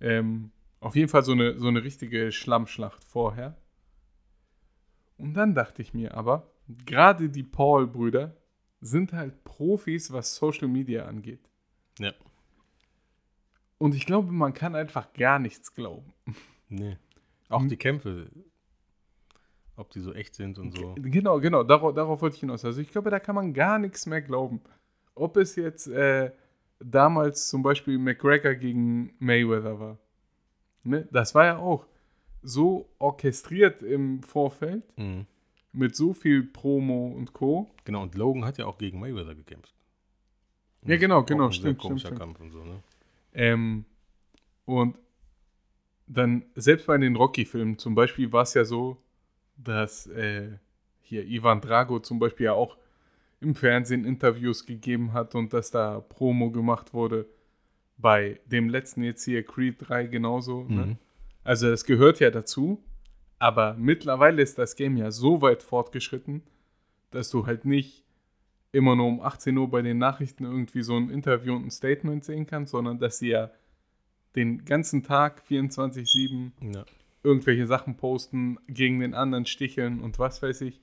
Ähm, 0.01 0.51
auf 0.81 0.97
jeden 0.97 1.09
Fall 1.09 1.23
so 1.23 1.33
eine, 1.33 1.59
so 1.59 1.69
eine 1.69 1.85
richtige 1.85 2.33
Schlammschlacht 2.33 3.05
vorher. 3.05 3.57
Und 5.17 5.35
dann 5.35 5.55
dachte 5.55 5.83
ich 5.83 5.95
mir 5.95 6.15
aber, 6.15 6.51
gerade 6.87 7.29
die 7.29 7.45
Paul-Brüder 7.45 8.37
sind 8.81 9.13
halt 9.13 9.45
Profis, 9.45 10.13
was 10.13 10.35
Social 10.35 10.67
Media 10.67 11.07
angeht. 11.07 11.49
Ja. 11.99 12.13
Und 13.79 13.95
ich 13.95 14.07
glaube, 14.07 14.33
man 14.33 14.55
kann 14.55 14.75
einfach 14.75 15.13
gar 15.13 15.39
nichts 15.39 15.75
glauben. 15.75 16.13
Nee. 16.69 16.97
Auch 17.49 17.67
die 17.67 17.77
Kämpfe, 17.77 18.31
ob 19.77 19.91
die 19.91 20.01
so 20.01 20.13
echt 20.13 20.35
sind 20.35 20.59
und 20.59 20.73
so. 20.77 20.95
Genau, 20.99 21.41
genau, 21.41 21.63
darauf, 21.63 21.95
darauf 21.95 22.21
wollte 22.23 22.35
ich 22.35 22.41
hinaus. 22.41 22.65
Also 22.65 22.81
ich 22.81 22.91
glaube, 22.91 23.11
da 23.11 23.19
kann 23.21 23.35
man 23.35 23.53
gar 23.55 23.79
nichts 23.79 24.07
mehr 24.07 24.21
glauben. 24.23 24.61
Ob 25.15 25.37
es 25.37 25.57
jetzt 25.57 25.87
äh, 25.89 26.31
damals 26.79 27.49
zum 27.49 27.63
Beispiel 27.63 27.99
McGregor 27.99 28.55
gegen 28.55 29.15
Mayweather 29.19 29.79
war. 29.81 29.99
Ne? 30.85 31.09
Das 31.11 31.35
war 31.35 31.45
ja 31.47 31.59
auch 31.59 31.87
so 32.43 32.89
orchestriert 32.99 33.83
im 33.83 34.23
Vorfeld 34.23 34.83
Mhm. 34.99 35.27
mit 35.73 35.95
so 35.95 36.13
viel 36.13 36.43
Promo 36.43 37.09
und 37.09 37.33
Co. 37.33 37.71
Genau, 37.85 38.03
und 38.03 38.15
Logan 38.15 38.45
hat 38.45 38.59
ja 38.59 38.67
auch 38.67 38.79
gegen 38.79 38.99
Mayweather 39.01 39.35
gekämpft. 39.35 39.75
Ja, 40.85 40.97
genau, 40.97 41.23
genau, 41.23 41.51
stimmt, 41.53 41.79
komischer 41.79 42.09
stimmt. 42.09 42.21
Kampf 42.21 42.41
und 42.41 42.51
so, 42.51 42.65
ne? 42.65 42.83
Ähm, 43.35 43.85
und 44.65 44.97
dann, 46.09 46.45
selbst 46.57 46.87
bei 46.87 46.99
den 46.99 47.15
Rocky-Filmen 47.17 47.79
zum 47.79 47.95
Beispiel, 47.95 48.33
war 48.33 48.43
es 48.43 48.55
ja 48.55 48.65
so, 48.65 48.97
dass 49.57 50.07
äh, 50.07 50.59
hier 51.01 51.25
Ivan 51.27 51.61
Drago 51.61 52.01
zum 52.01 52.19
Beispiel 52.19 52.47
ja 52.47 52.53
auch 52.53 52.77
im 53.41 53.55
Fernsehen 53.55 54.05
Interviews 54.05 54.67
gegeben 54.67 55.13
hat 55.13 55.35
und 55.35 55.53
dass 55.53 55.71
da 55.71 56.01
Promo 56.01 56.51
gemacht 56.51 56.95
wurde. 56.95 57.27
Bei 57.99 58.41
dem 58.47 58.69
letzten 58.69 59.03
jetzt 59.03 59.25
hier, 59.25 59.45
Creed 59.45 59.77
3, 59.79 60.07
genauso. 60.07 60.65
Ne? 60.65 60.87
Mhm. 60.87 60.97
Also, 61.45 61.71
das 61.71 61.85
gehört 61.85 62.21
ja 62.21 62.31
dazu. 62.31 62.83
Aber 63.39 63.75
mittlerweile 63.75 64.41
ist 64.41 64.59
das 64.59 64.77
Game 64.77 64.97
ja 64.97 65.11
so 65.11 65.43
weit 65.43 65.65
fortgeschritten, 65.65 66.43
dass 67.11 67.29
du 67.31 67.45
halt 67.47 67.65
nicht 67.65 68.05
immer 68.71 68.95
nur 68.95 69.07
um 69.07 69.21
18 69.21 69.57
Uhr 69.59 69.69
bei 69.69 69.83
den 69.83 69.99
Nachrichten 69.99 70.45
irgendwie 70.45 70.83
so 70.83 70.97
ein 70.97 71.11
Interview 71.11 71.55
und 71.55 71.67
ein 71.67 71.71
Statement 71.71 72.25
sehen 72.25 72.47
kannst, 72.47 72.71
sondern 72.71 73.01
dass 73.01 73.19
sie 73.19 73.31
ja 73.31 73.51
den 74.37 74.65
ganzen 74.65 75.03
Tag 75.03 75.43
24-7 75.49 76.53
Ja. 76.73 76.85
Irgendwelche 77.23 77.67
Sachen 77.67 77.97
posten, 77.97 78.59
gegen 78.69 79.01
den 79.01 79.15
anderen 79.15 79.47
sticheln 79.47 80.01
und 80.01 80.19
was 80.19 80.43
weiß 80.43 80.63
ich. 80.63 80.81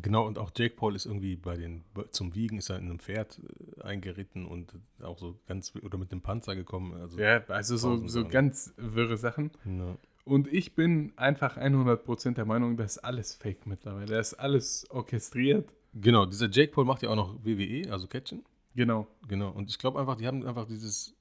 Genau, 0.00 0.26
und 0.26 0.38
auch 0.38 0.50
Jake 0.56 0.74
Paul 0.74 0.96
ist 0.96 1.04
irgendwie 1.04 1.36
bei 1.36 1.56
den, 1.56 1.84
zum 2.12 2.34
Wiegen 2.34 2.56
ist 2.58 2.70
er 2.70 2.78
in 2.78 2.84
einem 2.84 2.98
Pferd 2.98 3.40
äh, 3.78 3.82
eingeritten 3.82 4.46
und 4.46 4.74
auch 5.02 5.18
so 5.18 5.38
ganz, 5.46 5.74
oder 5.82 5.98
mit 5.98 6.12
dem 6.12 6.22
Panzer 6.22 6.56
gekommen. 6.56 6.94
Also, 6.94 7.18
Ja, 7.18 7.44
also 7.48 7.76
so, 7.76 8.06
so 8.08 8.26
ganz 8.26 8.72
wirre 8.78 9.18
Sachen. 9.18 9.50
Ja. 9.66 9.96
Und 10.24 10.50
ich 10.50 10.74
bin 10.74 11.12
einfach 11.16 11.58
100% 11.58 12.34
der 12.34 12.44
Meinung, 12.44 12.76
das 12.76 12.96
ist 12.96 13.04
alles 13.04 13.34
fake 13.34 13.66
mittlerweile. 13.66 14.06
Das 14.06 14.32
ist 14.32 14.38
alles 14.38 14.90
orchestriert. 14.90 15.68
Genau, 15.94 16.24
dieser 16.24 16.48
Jake 16.48 16.72
Paul 16.72 16.86
macht 16.86 17.02
ja 17.02 17.10
auch 17.10 17.16
noch 17.16 17.44
WWE, 17.44 17.90
also 17.90 18.06
Catchen. 18.06 18.44
Genau. 18.74 19.06
Genau, 19.28 19.50
und 19.50 19.68
ich 19.68 19.78
glaube 19.78 20.00
einfach, 20.00 20.16
die 20.16 20.26
haben 20.26 20.46
einfach 20.46 20.66
dieses, 20.66 21.14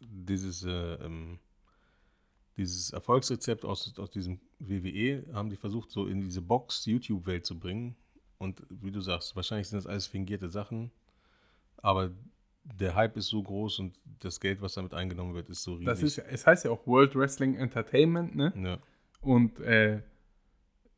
dieses, 0.00 0.64
äh, 0.64 0.94
ähm, 0.94 1.38
dieses 2.56 2.92
Erfolgsrezept 2.92 3.64
aus, 3.64 3.98
aus 3.98 4.10
diesem 4.10 4.40
WWE, 4.58 5.24
haben 5.32 5.50
die 5.50 5.56
versucht, 5.56 5.90
so 5.90 6.06
in 6.06 6.20
diese 6.20 6.40
Box-YouTube-Welt 6.40 7.44
zu 7.44 7.58
bringen. 7.58 7.96
Und 8.38 8.62
wie 8.68 8.90
du 8.90 9.00
sagst, 9.00 9.34
wahrscheinlich 9.36 9.68
sind 9.68 9.78
das 9.78 9.86
alles 9.86 10.06
fingierte 10.06 10.48
Sachen, 10.48 10.90
aber 11.78 12.10
der 12.64 12.94
Hype 12.94 13.16
ist 13.16 13.28
so 13.28 13.42
groß 13.42 13.78
und 13.80 13.98
das 14.20 14.40
Geld, 14.40 14.62
was 14.62 14.74
damit 14.74 14.94
eingenommen 14.94 15.34
wird, 15.34 15.50
ist 15.50 15.62
so 15.62 15.74
riesig. 15.74 15.86
Das 15.86 16.02
ist, 16.02 16.18
es 16.18 16.46
heißt 16.46 16.64
ja 16.64 16.70
auch 16.70 16.86
World 16.86 17.14
Wrestling 17.14 17.56
Entertainment, 17.56 18.34
ne? 18.34 18.52
ja. 18.56 18.78
Und 19.20 19.60
äh, 19.60 20.02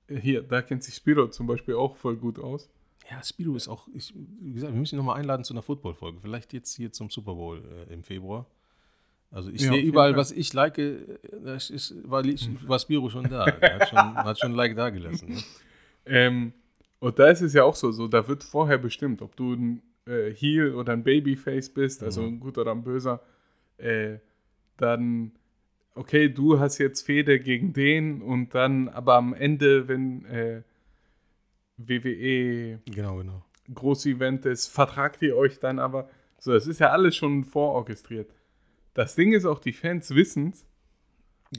hier, 0.09 0.43
da 0.43 0.63
kennt 0.63 0.85
sich 0.85 0.95
Spiro 0.95 1.29
zum 1.29 1.47
Beispiel 1.47 1.75
auch 1.75 1.97
voll 1.97 2.17
gut 2.17 2.39
aus. 2.39 2.69
ja, 3.11 3.23
Speedo 3.23 3.55
ist 3.55 3.69
auch, 3.69 3.89
ich, 3.95 4.13
wie 4.15 4.53
gesagt, 4.53 4.73
wir 4.73 4.79
müssen 4.79 4.97
ihn 4.97 4.99
nochmal 4.99 5.19
einladen 5.19 5.45
zu 5.45 5.55
einer 5.55 5.63
Football-Folge. 5.63 6.21
Vielleicht 6.21 6.53
jetzt 6.53 6.75
hier 6.75 6.93
zum 6.93 7.11
Super 7.11 7.35
Bowl 7.35 7.63
äh, 7.89 7.93
im 7.93 8.03
Februar. 8.03 8.47
Also 9.31 9.51
ich 9.51 9.61
Ja, 9.63 9.73
sehe 9.73 9.83
überall, 9.83 10.17
was 10.17 10.33
ich 10.33 10.53
like, 10.53 10.79
äh, 10.79 10.99
das 11.45 11.71
ist, 11.71 11.95
war, 12.09 12.25
war 12.25 12.79
Spiro 12.79 13.09
schon 13.11 13.29
da. 13.29 13.47
Er 13.47 13.77
hat 13.77 13.89
schon, 13.89 14.17
hat 14.25 14.39
schon 14.39 14.53
ein 14.53 14.57
Like 14.57 14.77
da 14.77 14.91
gelassen. 14.91 15.29
Ne? 15.35 15.43
Ähm, 16.07 16.53
und 17.01 17.19
da 17.19 17.29
ist 17.29 17.43
es 17.43 17.53
ja 17.53 17.65
auch 17.65 17.75
so, 17.77 17.93
so, 17.93 18.09
da 18.09 18.27
wird 18.29 18.45
vorher 18.45 18.79
bestimmt, 18.79 19.21
ob 19.23 19.37
du 19.37 19.53
ein 19.55 19.83
äh, 20.07 20.31
Heel 20.33 20.75
oder 20.75 20.93
ein 20.93 21.03
Babyface 21.05 21.69
bist, 21.71 22.03
also 22.03 22.23
Mhm. 22.23 22.29
ein 22.29 22.41
guter 22.41 22.63
oder 22.63 22.73
ein 22.73 22.83
böser, 22.83 23.21
äh, 23.79 24.19
dann, 24.79 25.33
okay, 25.95 26.29
du 26.29 26.59
hast 26.61 26.79
jetzt 26.79 27.03
Fehde 27.03 27.39
gegen 27.41 27.73
den 27.73 28.23
und 28.23 28.55
dann, 28.55 28.89
aber 28.89 29.15
am 29.17 29.35
Ende, 29.35 29.89
wenn 29.89 30.25
äh, 30.27 30.63
WWE 31.77 32.81
Genau, 32.87 33.17
genau. 33.17 33.43
Groß-Event 33.75 34.47
ist, 34.47 34.69
vertragt 34.69 35.21
ihr 35.23 35.37
euch 35.37 35.59
dann 35.59 35.79
aber. 35.79 36.09
So, 36.39 36.53
das 36.53 36.67
ist 36.67 36.79
ja 36.79 36.91
alles 36.91 37.17
schon 37.17 37.45
vororchestriert. 37.45 38.31
Das 38.97 39.15
Ding 39.15 39.33
ist 39.33 39.45
auch, 39.45 39.59
die 39.59 39.73
Fans 39.73 40.15
wissen 40.15 40.51
es, 40.51 40.67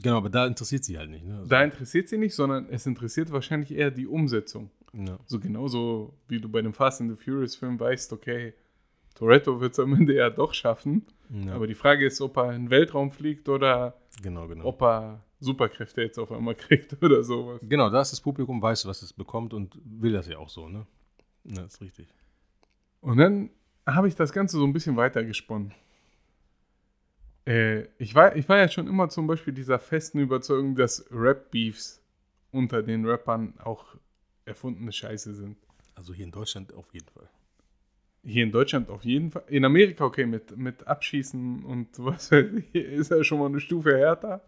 Genau, 0.02 0.18
aber 0.18 0.28
da 0.28 0.46
interessiert 0.46 0.84
sie 0.84 0.98
halt 0.98 1.08
nicht. 1.08 1.24
Ne? 1.24 1.38
Also, 1.38 1.48
da 1.48 1.64
interessiert 1.64 2.08
sie 2.08 2.18
nicht, 2.18 2.34
sondern 2.34 2.68
es 2.68 2.84
interessiert 2.86 3.32
wahrscheinlich 3.32 3.72
eher 3.72 3.90
die 3.90 4.06
Umsetzung. 4.06 4.70
ja. 4.92 5.18
So 5.26 5.40
genauso 5.40 6.12
wie 6.28 6.40
du 6.40 6.48
bei 6.48 6.60
dem 6.60 6.74
Fast 6.74 7.00
and 7.00 7.10
the 7.10 7.16
Furious 7.24 7.56
Film 7.56 7.80
weißt, 7.80 8.12
okay, 8.12 8.52
Toretto 9.14 9.60
wird 9.60 9.72
es 9.72 9.78
am 9.78 9.94
Ende 9.94 10.14
ja 10.14 10.30
doch 10.30 10.52
schaffen. 10.52 11.06
Ja, 11.30 11.54
Aber 11.54 11.66
die 11.66 11.74
Frage 11.74 12.06
ist, 12.06 12.20
ob 12.20 12.36
er 12.36 12.52
in 12.54 12.64
den 12.64 12.70
Weltraum 12.70 13.10
fliegt 13.10 13.48
oder 13.48 13.94
genau, 14.22 14.46
genau. 14.46 14.66
ob 14.66 14.82
er 14.82 15.24
Superkräfte 15.40 16.02
jetzt 16.02 16.18
auf 16.18 16.30
einmal 16.32 16.54
kriegt 16.56 17.02
oder 17.02 17.22
sowas. 17.22 17.60
Genau, 17.62 17.88
da 17.88 18.02
ist 18.02 18.12
das 18.12 18.20
Publikum, 18.20 18.60
weiß, 18.60 18.86
was 18.86 19.02
es 19.02 19.12
bekommt 19.12 19.54
und 19.54 19.78
will 19.84 20.12
das 20.12 20.28
ja 20.28 20.38
auch 20.38 20.48
so, 20.50 20.68
ne? 20.68 20.86
Ja, 21.44 21.64
ist 21.64 21.80
richtig. 21.80 22.08
Und 23.00 23.16
dann 23.16 23.50
habe 23.86 24.08
ich 24.08 24.14
das 24.14 24.32
Ganze 24.32 24.58
so 24.58 24.64
ein 24.64 24.72
bisschen 24.72 24.96
weitergesponnen. 24.96 25.72
Äh, 27.48 27.88
ich, 27.96 28.14
war, 28.14 28.36
ich 28.36 28.46
war 28.48 28.58
ja 28.58 28.68
schon 28.68 28.86
immer 28.86 29.08
zum 29.08 29.26
Beispiel 29.26 29.54
dieser 29.54 29.78
festen 29.78 30.18
Überzeugung, 30.18 30.76
dass 30.76 31.06
Rap-Beefs 31.10 32.02
unter 32.50 32.82
den 32.82 33.06
Rappern 33.06 33.54
auch 33.60 33.96
erfundene 34.44 34.92
Scheiße 34.92 35.34
sind. 35.34 35.56
Also 35.94 36.12
hier 36.12 36.26
in 36.26 36.30
Deutschland 36.30 36.74
auf 36.74 36.92
jeden 36.92 37.08
Fall. 37.08 37.28
Hier 38.22 38.44
in 38.44 38.52
Deutschland 38.52 38.90
auf 38.90 39.02
jeden 39.02 39.30
Fall. 39.30 39.44
In 39.46 39.64
Amerika, 39.64 40.04
okay, 40.04 40.26
mit, 40.26 40.58
mit 40.58 40.86
Abschießen 40.86 41.64
und 41.64 41.88
was 41.98 42.30
weiß 42.30 42.52
ich, 42.52 42.74
ist 42.74 43.10
ja 43.10 43.24
schon 43.24 43.38
mal 43.38 43.46
eine 43.46 43.60
Stufe 43.60 43.96
härter. 43.96 44.42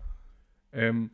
Ähm, 0.70 1.10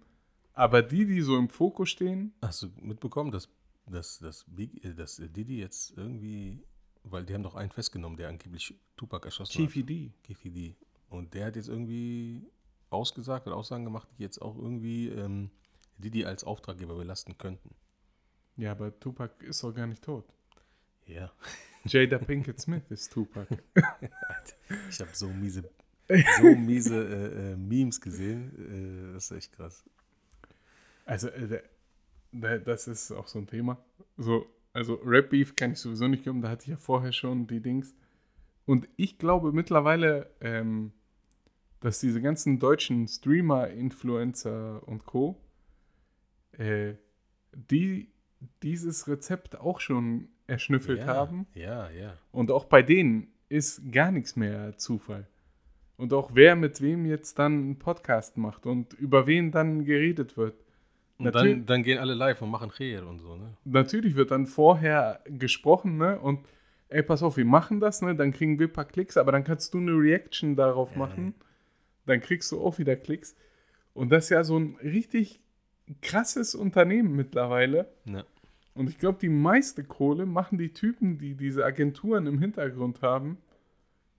aber 0.54 0.82
die, 0.82 1.06
die 1.06 1.20
so 1.20 1.38
im 1.38 1.48
Fokus 1.48 1.90
stehen, 1.90 2.32
Hast 2.42 2.62
du 2.62 2.68
mitbekommen, 2.80 3.30
dass, 3.30 3.48
dass, 3.86 4.18
dass, 4.18 4.44
Big, 4.48 4.84
äh, 4.84 4.92
dass 4.92 5.20
äh, 5.20 5.28
Didi 5.28 5.60
jetzt 5.60 5.96
irgendwie, 5.96 6.64
weil 7.04 7.24
die 7.24 7.34
haben 7.34 7.44
doch 7.44 7.54
einen 7.54 7.70
festgenommen, 7.70 8.16
der 8.16 8.28
angeblich 8.28 8.74
Tupac 8.96 9.24
erschossen 9.24 9.52
Chiefy 9.52 9.80
hat. 9.80 9.88
D. 9.88 10.74
Und 11.08 11.34
der 11.34 11.46
hat 11.46 11.56
jetzt 11.56 11.68
irgendwie 11.68 12.50
ausgesagt 12.90 13.46
oder 13.46 13.56
Aussagen 13.56 13.84
gemacht, 13.84 14.08
die 14.18 14.22
jetzt 14.22 14.40
auch 14.40 14.56
irgendwie 14.56 15.08
ähm, 15.08 15.50
Didi 15.98 16.24
als 16.24 16.44
Auftraggeber 16.44 16.96
belasten 16.96 17.38
könnten. 17.38 17.74
Ja, 18.56 18.72
aber 18.72 18.98
Tupac 18.98 19.44
ist 19.44 19.62
doch 19.62 19.72
gar 19.72 19.86
nicht 19.86 20.02
tot. 20.02 20.24
Ja. 21.06 21.30
Jada 21.84 22.18
Pinkett 22.18 22.60
Smith 22.60 22.90
ist 22.90 23.12
Tupac. 23.12 23.48
Ich 24.90 24.98
habe 25.00 25.10
so 25.12 25.28
miese, 25.28 25.62
so 26.40 26.54
miese 26.56 26.96
äh, 26.96 27.52
äh, 27.52 27.56
Memes 27.56 28.00
gesehen. 28.00 29.10
Äh, 29.10 29.14
das 29.14 29.30
ist 29.30 29.36
echt 29.36 29.52
krass. 29.52 29.84
Also, 31.04 31.28
äh, 31.28 31.62
das 32.32 32.88
ist 32.88 33.12
auch 33.12 33.28
so 33.28 33.38
ein 33.38 33.46
Thema. 33.46 33.78
So, 34.16 34.46
also 34.72 34.94
Rap 35.04 35.30
Beef 35.30 35.54
kann 35.54 35.72
ich 35.72 35.78
sowieso 35.78 36.08
nicht 36.08 36.24
geben, 36.24 36.42
da 36.42 36.50
hatte 36.50 36.64
ich 36.64 36.68
ja 36.68 36.76
vorher 36.76 37.12
schon 37.12 37.46
die 37.46 37.60
Dings. 37.60 37.94
Und 38.66 38.88
ich 38.96 39.18
glaube 39.18 39.52
mittlerweile, 39.52 40.30
ähm, 40.40 40.92
dass 41.80 42.00
diese 42.00 42.20
ganzen 42.20 42.58
deutschen 42.58 43.06
Streamer, 43.08 43.68
Influencer 43.68 44.86
und 44.86 45.06
Co. 45.06 45.40
Äh, 46.52 46.94
die 47.52 48.10
dieses 48.62 49.08
Rezept 49.08 49.58
auch 49.58 49.80
schon 49.80 50.28
erschnüffelt 50.46 51.00
ja, 51.00 51.06
haben. 51.06 51.46
Ja, 51.54 51.90
ja. 51.90 52.14
Und 52.32 52.50
auch 52.50 52.66
bei 52.66 52.82
denen 52.82 53.28
ist 53.48 53.92
gar 53.92 54.10
nichts 54.10 54.36
mehr 54.36 54.76
Zufall. 54.76 55.26
Und 55.96 56.12
auch 56.12 56.30
wer 56.34 56.56
mit 56.56 56.80
wem 56.82 57.06
jetzt 57.06 57.38
dann 57.38 57.52
einen 57.52 57.78
Podcast 57.78 58.36
macht 58.36 58.66
und 58.66 58.92
über 58.94 59.26
wen 59.26 59.50
dann 59.50 59.84
geredet 59.84 60.36
wird. 60.36 60.54
Und 61.18 61.34
dann, 61.34 61.64
dann 61.64 61.82
gehen 61.82 61.98
alle 61.98 62.12
live 62.12 62.42
und 62.42 62.50
machen 62.50 62.70
Kher 62.70 63.06
und 63.06 63.20
so, 63.20 63.36
ne? 63.36 63.56
Natürlich 63.64 64.16
wird 64.16 64.30
dann 64.30 64.46
vorher 64.46 65.20
gesprochen, 65.24 65.96
ne? 65.96 66.18
Und 66.20 66.40
ey, 66.88 67.02
pass 67.02 67.22
auf, 67.22 67.36
wir 67.36 67.44
machen 67.44 67.80
das, 67.80 68.02
ne? 68.02 68.14
Dann 68.14 68.32
kriegen 68.32 68.58
wir 68.58 68.68
ein 68.68 68.72
paar 68.72 68.84
Klicks, 68.84 69.16
aber 69.16 69.32
dann 69.32 69.44
kannst 69.44 69.74
du 69.74 69.78
eine 69.78 69.92
Reaction 69.92 70.56
darauf 70.56 70.96
machen. 70.96 71.34
Dann 72.06 72.20
kriegst 72.20 72.50
du 72.52 72.60
auch 72.60 72.78
wieder 72.78 72.96
Klicks. 72.96 73.34
Und 73.94 74.10
das 74.10 74.24
ist 74.24 74.30
ja 74.30 74.44
so 74.44 74.58
ein 74.58 74.76
richtig 74.82 75.40
krasses 76.02 76.54
Unternehmen 76.54 77.16
mittlerweile. 77.16 77.88
Ja. 78.04 78.24
Und 78.74 78.90
ich 78.90 78.98
glaube, 78.98 79.18
die 79.20 79.28
meiste 79.30 79.84
Kohle 79.84 80.26
machen 80.26 80.58
die 80.58 80.72
Typen, 80.72 81.18
die 81.18 81.34
diese 81.34 81.64
Agenturen 81.64 82.26
im 82.26 82.38
Hintergrund 82.38 83.00
haben, 83.02 83.38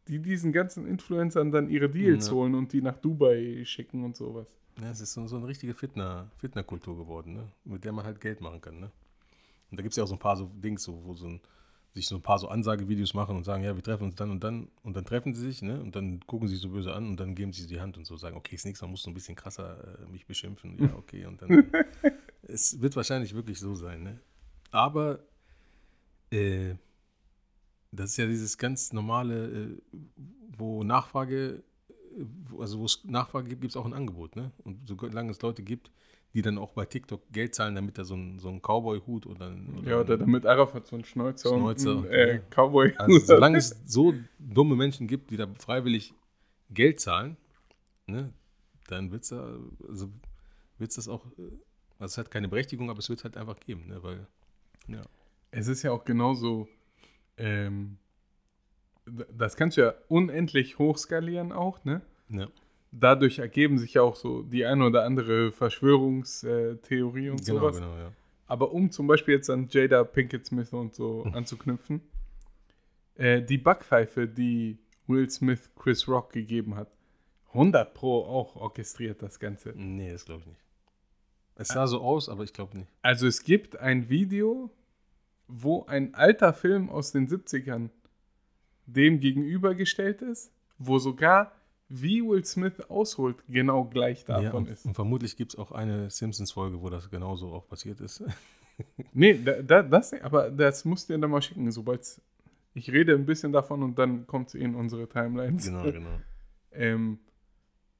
die 0.08 0.20
diesen 0.20 0.52
ganzen 0.52 0.88
Influencern 0.88 1.52
dann 1.52 1.70
ihre 1.70 1.90
Deals 1.90 2.28
Ja. 2.28 2.34
holen 2.34 2.56
und 2.56 2.74
die 2.74 2.82
nach 2.82 2.98
Dubai 2.98 3.64
schicken 3.66 4.04
und 4.04 4.16
sowas. 4.16 4.48
Ja, 4.82 4.90
es 4.92 5.02
ist 5.02 5.14
so, 5.14 5.28
so 5.28 5.38
eine 5.38 5.48
richtige 5.48 5.74
Fitner, 5.74 6.30
Fitnerkultur 6.38 6.98
geworden, 6.98 7.34
ne? 7.34 7.52
mit 7.66 7.84
der 7.84 7.92
man 7.92 8.06
halt 8.06 8.20
Geld 8.22 8.42
machen 8.42 8.62
kann. 8.62 8.80
Ne? 8.80 8.92
Und 9.70 9.78
da 9.80 9.84
gibt 9.84 9.92
es 9.94 9.98
ja 9.98 10.04
auch 10.04 10.08
so 10.08 10.16
ein 10.16 10.20
paar 10.20 10.38
so 10.38 10.50
Dings, 10.56 10.84
so, 10.84 11.04
wo 11.04 11.14
so 11.14 11.28
ein, 11.28 11.42
sich 11.94 12.08
so 12.08 12.16
ein 12.16 12.22
paar 12.22 12.38
so 12.38 12.48
Ansagevideos 12.48 13.14
machen 13.14 13.36
und 13.36 13.44
sagen, 13.44 13.64
ja, 13.64 13.76
wir 13.76 13.84
treffen 13.84 14.04
uns 14.04 14.16
dann 14.16 14.30
und 14.30 14.44
dann 14.44 14.70
und 14.84 14.96
dann 14.96 15.06
treffen 15.06 15.34
sie 15.34 15.42
sich, 15.42 15.62
ne? 15.62 15.82
Und 15.82 15.96
dann 15.96 16.20
gucken 16.28 16.48
sie 16.48 16.56
sich 16.56 16.62
so 16.62 16.70
böse 16.70 16.94
an 16.94 17.08
und 17.08 17.20
dann 17.20 17.34
geben 17.34 17.54
sie 17.54 17.66
die 17.68 17.82
Hand 17.82 17.98
und 17.98 18.06
so 18.06 18.18
sagen, 18.18 18.38
okay, 18.38 18.56
das 18.56 18.66
nächste 18.66 18.86
Mal 18.86 18.92
musst 18.92 19.06
du 19.06 19.10
ein 19.10 19.14
bisschen 19.14 19.36
krasser 19.36 20.00
äh, 20.02 20.12
mich 20.12 20.26
beschimpfen. 20.26 20.78
Ja, 20.80 20.94
okay. 20.98 21.26
Und 21.26 21.42
dann 21.42 21.72
es 22.44 22.80
wird 22.82 22.96
wahrscheinlich 22.96 23.34
wirklich 23.34 23.60
so 23.60 23.76
sein, 23.76 24.04
ne? 24.04 24.20
Aber 24.72 25.20
äh, 26.32 26.76
das 27.92 28.12
ist 28.12 28.18
ja 28.18 28.28
dieses 28.28 28.58
ganz 28.58 28.94
normale, 28.94 29.48
äh, 29.48 29.78
wo 30.58 30.84
Nachfrage, 30.84 31.64
äh, 31.90 32.60
also 32.60 32.80
wo 32.80 32.86
es 32.86 33.04
Nachfrage 33.06 33.50
gibt, 33.50 33.62
gibt 33.62 33.72
es 33.72 33.78
auch 33.78 33.86
ein 33.86 33.94
Angebot, 33.94 34.36
ne? 34.36 34.52
Und 34.64 34.88
solange 34.88 35.32
es 35.32 35.42
Leute 35.42 35.64
gibt, 35.64 35.92
die 36.38 36.44
dann 36.44 36.60
auch 36.60 36.74
bei 36.74 36.86
TikTok 36.86 37.32
Geld 37.32 37.56
zahlen, 37.56 37.74
damit 37.74 37.98
da 37.98 38.04
so 38.04 38.14
ein, 38.14 38.38
so 38.38 38.52
Cowboy-Hut 38.60 39.26
oder, 39.26 39.48
ein- 39.48 39.82
Ja, 39.88 40.02
oder 40.02 40.20
damit 40.20 40.46
Arafat 40.46 40.86
so 40.86 40.96
einen 40.96 41.04
Schnäuzer, 41.04 41.50
Schnäuzer, 41.50 41.98
und 41.98 42.06
einen, 42.10 42.14
äh. 42.14 42.42
Cowboy. 42.52 42.94
Also 42.96 43.18
solange 43.18 43.58
es 43.58 43.76
so 43.88 44.14
dumme 44.38 44.76
Menschen 44.76 45.08
gibt, 45.08 45.32
die 45.32 45.38
da 45.38 45.48
freiwillig 45.56 46.14
Geld 46.70 47.00
zahlen, 47.00 47.38
ne, 48.06 48.32
dann 48.88 49.12
wird 49.12 49.24
es 49.24 49.30
da, 49.30 49.58
also 49.90 50.12
wird's 50.78 50.94
das 50.94 51.08
auch, 51.08 51.26
äh, 51.40 51.42
also 51.98 52.14
es 52.14 52.18
hat 52.20 52.30
keine 52.30 52.48
Berechtigung, 52.50 52.92
aber 52.92 53.00
es 53.00 53.10
wird 53.10 53.18
es 53.18 53.24
halt 53.24 53.36
einfach 53.36 53.60
geben, 53.60 53.88
ne, 53.88 54.04
weil, 54.04 54.28
ja. 54.90 55.02
es 55.50 55.68
ist 55.68 55.82
ja 55.82 55.92
auch 55.92 56.06
genauso, 56.06 56.68
ähm, 57.38 57.98
das 59.36 59.56
kannst 59.56 59.78
du 59.78 59.82
ja 59.82 59.96
unendlich 60.08 60.78
hochskalieren 60.78 61.52
auch, 61.52 61.84
ne? 61.84 62.04
ja. 62.30 62.48
Dadurch 63.00 63.40
ergeben 63.40 63.78
sich 63.78 63.94
ja 63.96 64.02
auch 64.02 64.16
so 64.16 64.42
die 64.42 64.66
eine 64.66 64.86
oder 64.86 65.04
andere 65.04 65.52
Verschwörungstheorie 65.52 67.30
und 67.30 67.46
Genau, 67.46 67.60
sowas. 67.60 67.76
genau, 67.76 67.96
ja. 67.98 68.12
Aber 68.48 68.72
um 68.72 68.90
zum 68.92 69.08
Beispiel 69.08 69.36
jetzt 69.36 69.50
an 69.50 69.68
Jada 69.70 70.04
Pinkett 70.04 70.46
Smith 70.46 70.72
und 70.74 70.96
so 70.96 71.24
anzuknüpfen, 71.34 72.02
äh, 73.16 73.42
die 73.42 73.58
Backpfeife, 73.58 74.28
die 74.28 74.78
Will 75.08 75.30
Smith 75.30 75.70
Chris 75.76 76.08
Rock 76.08 76.32
gegeben 76.32 76.76
hat, 76.76 76.90
100 77.54 77.94
Pro 77.94 78.24
auch 78.24 78.56
orchestriert 78.56 79.22
das 79.22 79.40
Ganze. 79.40 79.74
Nee, 79.76 80.12
das 80.12 80.26
glaube 80.26 80.42
ich 80.42 80.48
nicht. 80.48 80.62
Es 81.56 81.70
sah 81.70 81.88
so 81.88 82.02
aus, 82.02 82.30
aber 82.30 82.44
ich 82.44 82.54
glaube 82.54 82.78
nicht. 82.78 82.90
Also 83.02 83.26
es 83.28 83.44
gibt 83.44 83.78
ein 83.78 84.10
Video, 84.10 84.70
wo 85.48 85.86
ein 85.86 86.14
alter 86.14 86.54
Film 86.54 86.90
aus 86.90 87.12
den 87.12 87.28
70ern 87.28 87.90
dem 88.86 89.20
gegenübergestellt 89.20 90.22
ist, 90.22 90.52
wo 90.78 91.00
sogar 91.00 91.52
wie 91.90 92.22
Will 92.22 92.44
Smith 92.46 92.80
ausholt, 92.90 93.38
genau 93.48 93.86
gleich 93.86 94.26
Ja, 94.28 94.42
davon 94.42 94.64
und, 94.66 94.70
ist. 94.70 94.86
und 94.86 94.94
vermutlich 94.94 95.38
gibt 95.38 95.54
es 95.54 95.60
auch 95.60 95.72
eine 95.72 96.10
Simpsons-Folge, 96.10 96.82
wo 96.82 96.90
das 96.90 97.10
genauso 97.10 97.52
auch 97.52 97.68
passiert 97.68 98.00
ist. 98.02 98.24
Nee, 99.12 99.42
da, 99.44 99.64
da, 99.64 99.82
das, 99.82 100.14
aber 100.14 100.52
das 100.52 100.86
musst 100.86 101.10
du 101.10 101.14
dir 101.14 101.20
dann 101.20 101.32
mal 101.32 101.42
schicken, 101.42 101.72
sobald 101.72 102.22
ich 102.76 102.92
rede 102.92 103.16
ein 103.16 103.26
bisschen 103.26 103.52
davon 103.52 103.82
und 103.82 103.98
dann 103.98 104.28
kommt 104.28 104.50
es 104.50 104.54
in 104.54 104.76
unsere 104.76 105.08
Timelines. 105.10 105.66
genau, 105.66 105.84
genau. 105.92 106.20
Ähm, 106.74 107.18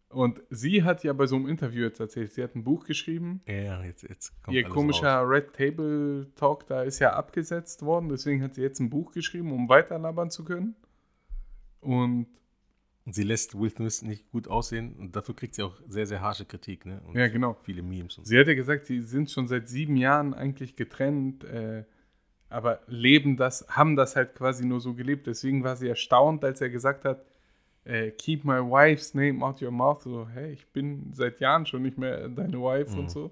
und 0.10 0.42
sie 0.52 0.84
hat 0.84 1.04
ja 1.04 1.14
bei 1.14 1.26
so 1.26 1.36
einem 1.36 1.48
Interview 1.48 1.84
jetzt 1.84 2.00
erzählt, 2.00 2.32
sie 2.32 2.44
hat 2.44 2.56
ein 2.56 2.64
Buch 2.64 2.86
geschrieben. 2.86 3.42
Ja, 3.48 3.56
ja, 3.56 3.84
jetzt, 3.84 4.04
jetzt 4.04 4.42
kommt 4.44 4.56
Ihr 4.56 4.64
komischer 4.64 5.16
raus. 5.16 5.30
Red 5.30 5.54
Table 5.54 6.28
Talk 6.36 6.68
da 6.68 6.84
ist 6.84 7.00
ja 7.00 7.14
abgesetzt 7.14 7.82
worden, 7.82 8.10
deswegen 8.10 8.44
hat 8.44 8.54
sie 8.54 8.62
jetzt 8.62 8.80
ein 8.80 8.90
Buch 8.90 9.14
geschrieben, 9.14 9.52
um 9.52 9.68
weiterlabern 9.68 10.30
zu 10.30 10.46
können. 10.46 10.76
Und 11.82 12.28
sie 13.16 13.24
lässt 13.24 13.58
Will 13.60 13.70
Smith 13.70 14.02
nicht 14.02 14.30
gut 14.32 14.48
aussehen 14.48 14.94
und 14.98 15.16
dafür 15.16 15.36
kriegt 15.36 15.56
sie 15.56 15.64
auch 15.64 15.76
sehr, 15.88 16.06
sehr 16.08 16.22
harsche 16.22 16.46
Kritik, 16.46 16.86
ne? 16.86 17.02
Und 17.08 17.16
Ja, 17.16 17.28
genau. 17.28 17.56
viele 17.64 17.82
Memes 17.82 18.18
und 18.18 18.26
sie 18.26 18.38
hat 18.40 18.48
ja 18.48 18.54
gesagt, 18.54 18.86
sie 18.86 19.02
sind 19.02 19.30
schon 19.32 19.48
seit 19.48 19.68
sieben 19.70 19.96
Jahren 19.98 20.34
eigentlich 20.34 20.76
getrennt, 20.76 21.44
äh, 21.46 21.84
aber 22.50 22.80
leben 22.88 23.38
das, 23.38 23.66
haben 23.70 23.96
das 23.96 24.16
halt 24.16 24.36
quasi 24.36 24.66
nur 24.66 24.80
so 24.80 24.94
gelebt. 24.94 25.28
Deswegen 25.28 25.64
war 25.64 25.76
sie 25.76 25.88
erstaunt, 25.90 26.44
als 26.46 26.62
er 26.62 26.70
gesagt 26.70 27.04
hat, 27.06 27.26
äh, 27.84 28.12
keep 28.12 28.44
my 28.46 28.60
wife's 28.60 29.14
name 29.14 29.44
out 29.46 29.62
your 29.62 29.72
mouth. 29.72 30.02
So, 30.04 30.28
hey, 30.30 30.52
ich 30.54 30.66
bin 30.68 31.12
seit 31.14 31.40
Jahren 31.42 31.66
schon 31.66 31.82
nicht 31.84 31.98
mehr 31.98 32.28
deine 32.30 32.58
Wife 32.62 32.92
Mhm. 32.92 33.00
und 33.00 33.10
so. 33.12 33.32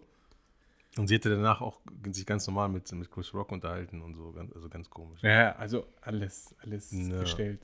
Und 0.97 1.07
sie 1.07 1.15
hätte 1.15 1.29
danach 1.29 1.59
auch 1.61 1.81
sich 2.11 2.25
ganz 2.25 2.47
normal 2.47 2.69
mit, 2.69 2.89
mit 2.93 3.11
Chris 3.11 3.33
Rock 3.33 3.51
unterhalten 3.51 4.01
und 4.01 4.15
so, 4.15 4.31
ganz, 4.31 4.53
also 4.53 4.69
ganz 4.69 4.89
komisch. 4.89 5.21
Ja, 5.23 5.53
also 5.57 5.85
alles, 6.01 6.55
alles 6.61 6.91
Ja. 6.91 7.19
gestellt. 7.19 7.59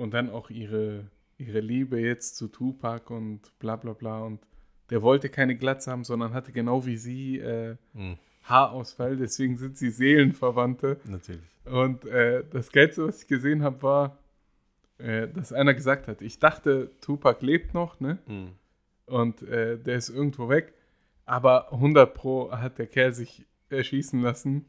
Und 0.00 0.14
dann 0.14 0.30
auch 0.30 0.48
ihre, 0.50 1.04
ihre 1.36 1.60
Liebe 1.60 2.00
jetzt 2.00 2.36
zu 2.36 2.48
Tupac 2.48 3.12
und 3.12 3.40
bla 3.58 3.76
bla 3.76 3.92
bla. 3.92 4.22
Und 4.22 4.40
der 4.88 5.02
wollte 5.02 5.28
keine 5.28 5.56
Glatze 5.56 5.90
haben, 5.90 6.04
sondern 6.04 6.32
hatte 6.32 6.52
genau 6.52 6.86
wie 6.86 6.96
sie 6.96 7.38
äh, 7.38 7.76
Mhm, 7.92 8.16
Haarausfall. 8.44 9.16
Deswegen 9.16 9.56
sind 9.58 9.76
sie 9.76 9.90
Seelenverwandte. 9.90 10.98
natürlich. 11.04 11.42
Und 11.66 12.06
äh, 12.06 12.42
das 12.50 12.72
Geilste, 12.72 13.06
was 13.06 13.22
ich 13.22 13.28
gesehen 13.28 13.62
habe, 13.62 13.82
war, 13.82 14.18
äh, 14.98 15.28
dass 15.28 15.52
einer 15.52 15.74
gesagt 15.74 16.08
hat, 16.08 16.22
ich 16.22 16.38
dachte, 16.38 16.90
Tupac 17.02 17.44
lebt 17.44 17.74
noch, 17.74 18.00
ne? 18.00 18.18
Mhm. 18.26 18.52
Und 19.06 19.42
äh, 19.42 19.76
der 19.78 19.96
ist 19.96 20.08
irgendwo 20.08 20.48
weg. 20.48 20.72
Aber 21.26 21.72
100 21.72 22.14
Pro 22.14 22.50
hat 22.50 22.78
der 22.78 22.86
Kerl 22.86 23.12
sich 23.12 23.44
erschießen 23.68 24.20
lassen. 24.22 24.64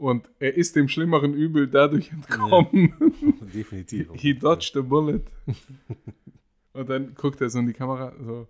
Und 0.00 0.30
er 0.38 0.54
ist 0.54 0.76
dem 0.76 0.88
schlimmeren 0.88 1.34
Übel 1.34 1.68
dadurch 1.68 2.10
entkommen. 2.10 2.94
Definitiv. 3.54 4.08
He 4.14 4.32
dodged 4.32 4.74
a 4.74 4.80
bullet. 4.80 5.24
Und 6.72 6.88
dann 6.88 7.14
guckt 7.14 7.42
er 7.42 7.50
so 7.50 7.58
in 7.58 7.66
die 7.66 7.74
Kamera, 7.74 8.14
so, 8.18 8.48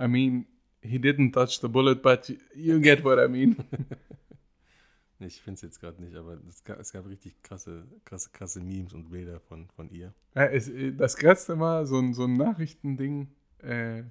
I 0.00 0.06
mean, 0.06 0.46
he 0.80 0.98
didn't 0.98 1.32
dodge 1.32 1.58
the 1.60 1.66
bullet, 1.66 1.96
but 1.96 2.32
you 2.54 2.80
get 2.80 3.02
what 3.02 3.18
I 3.18 3.28
mean. 3.28 3.56
Ich 5.18 5.40
finde 5.40 5.54
es 5.54 5.62
jetzt 5.62 5.78
gerade 5.78 6.02
nicht, 6.02 6.16
aber 6.16 6.36
es 6.48 6.64
gab, 6.64 6.80
es 6.80 6.92
gab 6.92 7.06
richtig 7.06 7.40
krasse, 7.44 7.86
krasse, 8.04 8.30
krasse 8.32 8.60
Memes 8.60 8.92
und 8.92 9.10
Bilder 9.10 9.38
von, 9.38 9.68
von 9.76 9.88
ihr. 9.88 10.12
Ja, 10.34 10.46
es, 10.46 10.68
das 10.96 11.16
Krasseste 11.16 11.60
war 11.60 11.86
so 11.86 12.00
ein, 12.00 12.12
so 12.12 12.24
ein 12.24 12.36
Nachrichtending, 12.36 13.28
äh, 13.58 14.02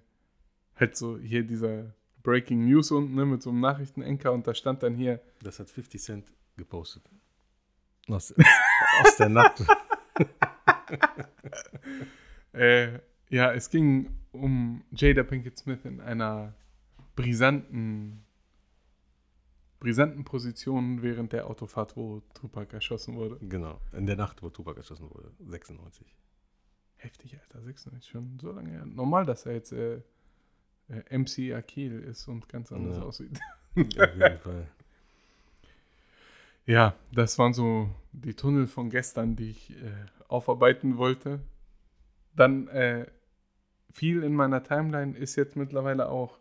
halt 0.76 0.96
so 0.96 1.20
hier 1.20 1.44
dieser 1.44 1.94
Breaking 2.24 2.66
News 2.66 2.92
unten, 2.92 3.16
ne, 3.16 3.26
mit 3.26 3.42
so 3.42 3.50
einem 3.50 3.60
Nachrichtenenker 3.60 4.32
und 4.32 4.48
da 4.48 4.54
stand 4.54 4.84
dann 4.84 4.96
hier, 4.96 5.20
Das 5.42 5.60
hat 5.60 5.70
50 5.70 6.02
Cent 6.02 6.32
gepostet. 6.62 7.04
Aus, 8.08 8.34
aus 9.04 9.18
der 9.18 9.30
Nacht. 9.30 9.64
äh, 12.54 13.00
ja, 13.30 13.54
es 13.54 13.70
ging 13.70 14.16
um 14.32 14.84
Jada 14.92 15.24
Pinkett 15.24 15.58
Smith 15.58 15.84
in 15.86 16.02
einer 16.02 16.54
brisanten, 17.16 18.24
brisanten 19.80 20.24
Position 20.24 21.02
während 21.02 21.34
der 21.34 21.48
Autofahrt, 21.48 21.96
wo 21.98 22.22
Tupac 22.34 22.74
erschossen 22.74 23.16
wurde. 23.16 23.38
Genau, 23.48 23.80
in 23.94 24.06
der 24.06 24.16
Nacht, 24.16 24.42
wo 24.44 24.50
Tupac 24.50 24.78
erschossen 24.78 25.10
wurde. 25.10 25.32
96. 25.40 26.06
Heftig, 26.98 27.40
Alter, 27.40 27.62
96, 27.64 28.12
schon 28.12 28.38
so 28.40 28.52
lange 28.52 28.70
her. 28.70 28.86
Normal, 28.86 29.26
dass 29.26 29.46
er 29.48 29.54
jetzt 29.54 29.72
äh, 29.72 30.02
äh, 30.90 31.18
MC 31.18 31.54
Akil 31.56 32.00
ist 32.00 32.28
und 32.28 32.48
ganz 32.48 32.72
anders 32.72 32.98
Ja. 32.98 33.04
aussieht. 33.04 33.40
Auf 33.76 34.16
jeden 34.16 34.38
Fall. 34.40 34.68
Ja, 36.66 36.96
das 37.12 37.38
waren 37.40 37.54
so 37.54 37.90
die 38.12 38.34
Tunnel 38.34 38.68
von 38.68 38.90
gestern, 38.90 39.36
die 39.36 39.52
ich 39.52 39.72
äh, 39.72 39.92
aufarbeiten 40.28 40.98
wollte. 40.98 41.40
Dann 42.36 42.68
äh, 42.70 43.06
viel 43.92 44.24
in 44.24 44.34
meiner 44.34 44.64
Timeline 44.64 45.18
ist 45.18 45.36
jetzt 45.36 45.56
mittlerweile 45.56 46.10
auch, 46.10 46.38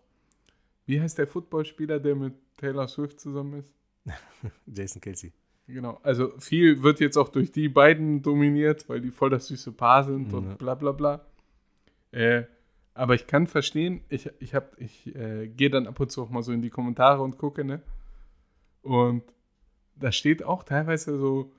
wie 0.86 1.00
heißt 1.00 1.18
der 1.18 1.26
Footballspieler, 1.26 1.98
der 2.00 2.14
mit 2.14 2.34
Taylor 2.56 2.86
Swift 2.88 3.18
zusammen 3.20 3.60
ist? 3.60 3.72
Jason 4.66 5.00
Kelsey. 5.00 5.32
Genau. 5.66 6.00
Also 6.02 6.32
viel 6.38 6.82
wird 6.82 7.00
jetzt 7.00 7.16
auch 7.16 7.28
durch 7.28 7.52
die 7.52 7.68
beiden 7.68 8.22
dominiert, 8.22 8.88
weil 8.88 9.00
die 9.00 9.10
voll 9.10 9.30
das 9.30 9.46
süße 9.46 9.72
Paar 9.72 10.04
sind 10.04 10.32
Ja. 10.32 10.38
und 10.38 10.58
bla 10.58 10.74
bla 10.74 10.92
bla. 10.92 11.20
Äh, 12.12 12.44
aber 12.94 13.14
ich 13.14 13.26
kann 13.28 13.46
verstehen, 13.46 14.00
ich, 14.08 14.28
ich, 14.40 14.54
hab- 14.54 14.78
ich 14.80 15.14
äh, 15.14 15.46
gehe 15.48 15.70
dann 15.70 15.86
ab 15.86 15.98
und 16.00 16.10
zu 16.10 16.22
auch 16.22 16.30
mal 16.30 16.42
so 16.42 16.52
in 16.52 16.60
die 16.60 16.70
Kommentare 16.70 17.22
und 17.22 17.38
gucke, 17.38 17.64
ne? 17.64 17.80
Und 18.82 19.22
da 20.00 20.12
steht 20.12 20.42
auch 20.42 20.64
teilweise 20.64 21.18
so, 21.18 21.52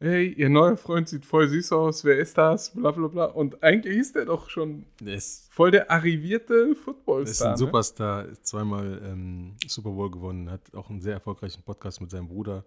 hey, 0.00 0.32
ihr 0.32 0.48
neuer 0.48 0.76
Freund 0.76 1.08
sieht 1.08 1.24
voll 1.24 1.48
süß 1.48 1.72
aus, 1.72 2.04
wer 2.04 2.18
ist 2.18 2.36
das? 2.36 2.74
Bla 2.74 2.90
bla 2.90 3.06
bla. 3.06 3.24
Und 3.26 3.62
eigentlich 3.62 3.96
ist 3.98 4.16
der 4.16 4.24
doch 4.24 4.50
schon 4.50 4.84
ist, 5.04 5.52
voll 5.52 5.70
der 5.70 5.90
arrivierte 5.90 6.54
der 6.54 6.72
ist 6.72 6.80
Footballstar. 6.80 7.48
ein 7.48 7.52
ne? 7.52 7.58
Superstar, 7.58 8.26
zweimal 8.42 9.00
ähm, 9.04 9.54
Super 9.66 9.90
Bowl 9.90 10.10
gewonnen, 10.10 10.50
hat 10.50 10.74
auch 10.74 10.90
einen 10.90 11.00
sehr 11.00 11.14
erfolgreichen 11.14 11.62
Podcast 11.62 12.00
mit 12.00 12.10
seinem 12.10 12.28
Bruder, 12.28 12.64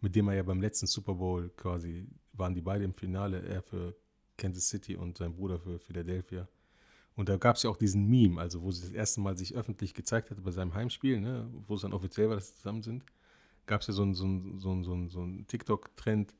mit 0.00 0.14
dem 0.14 0.28
er 0.28 0.34
ja 0.34 0.42
beim 0.42 0.60
letzten 0.60 0.86
Super 0.86 1.14
Bowl 1.14 1.50
quasi, 1.56 2.06
waren 2.34 2.54
die 2.54 2.60
beide 2.60 2.84
im 2.84 2.92
Finale, 2.92 3.42
er 3.42 3.62
für 3.62 3.94
Kansas 4.36 4.68
City 4.68 4.96
und 4.96 5.16
sein 5.16 5.34
Bruder 5.34 5.58
für 5.58 5.78
Philadelphia. 5.78 6.46
Und 7.16 7.28
da 7.28 7.36
gab 7.36 7.56
es 7.56 7.62
ja 7.62 7.70
auch 7.70 7.76
diesen 7.76 8.08
Meme, 8.08 8.40
also 8.40 8.62
wo 8.62 8.72
sie 8.72 8.82
das 8.82 8.90
erste 8.90 9.20
Mal 9.20 9.38
sich 9.38 9.54
öffentlich 9.54 9.94
gezeigt 9.94 10.30
hat 10.30 10.42
bei 10.42 10.50
seinem 10.50 10.74
Heimspiel, 10.74 11.20
ne, 11.20 11.48
wo 11.66 11.76
es 11.76 11.82
dann 11.82 11.92
offiziell 11.92 12.28
war, 12.28 12.34
dass 12.34 12.48
sie 12.48 12.56
zusammen 12.56 12.82
sind, 12.82 13.04
gab 13.66 13.80
es 13.80 13.86
ja 13.88 13.94
so 13.94 14.02
einen 14.02 14.14
so 14.14 14.24
einen- 14.24 14.58
so 14.58 14.70
einen- 14.72 14.84
so 14.84 14.92
einen- 14.92 15.08
so 15.10 15.20
einen 15.22 15.46
TikTok-Trend, 15.46 16.34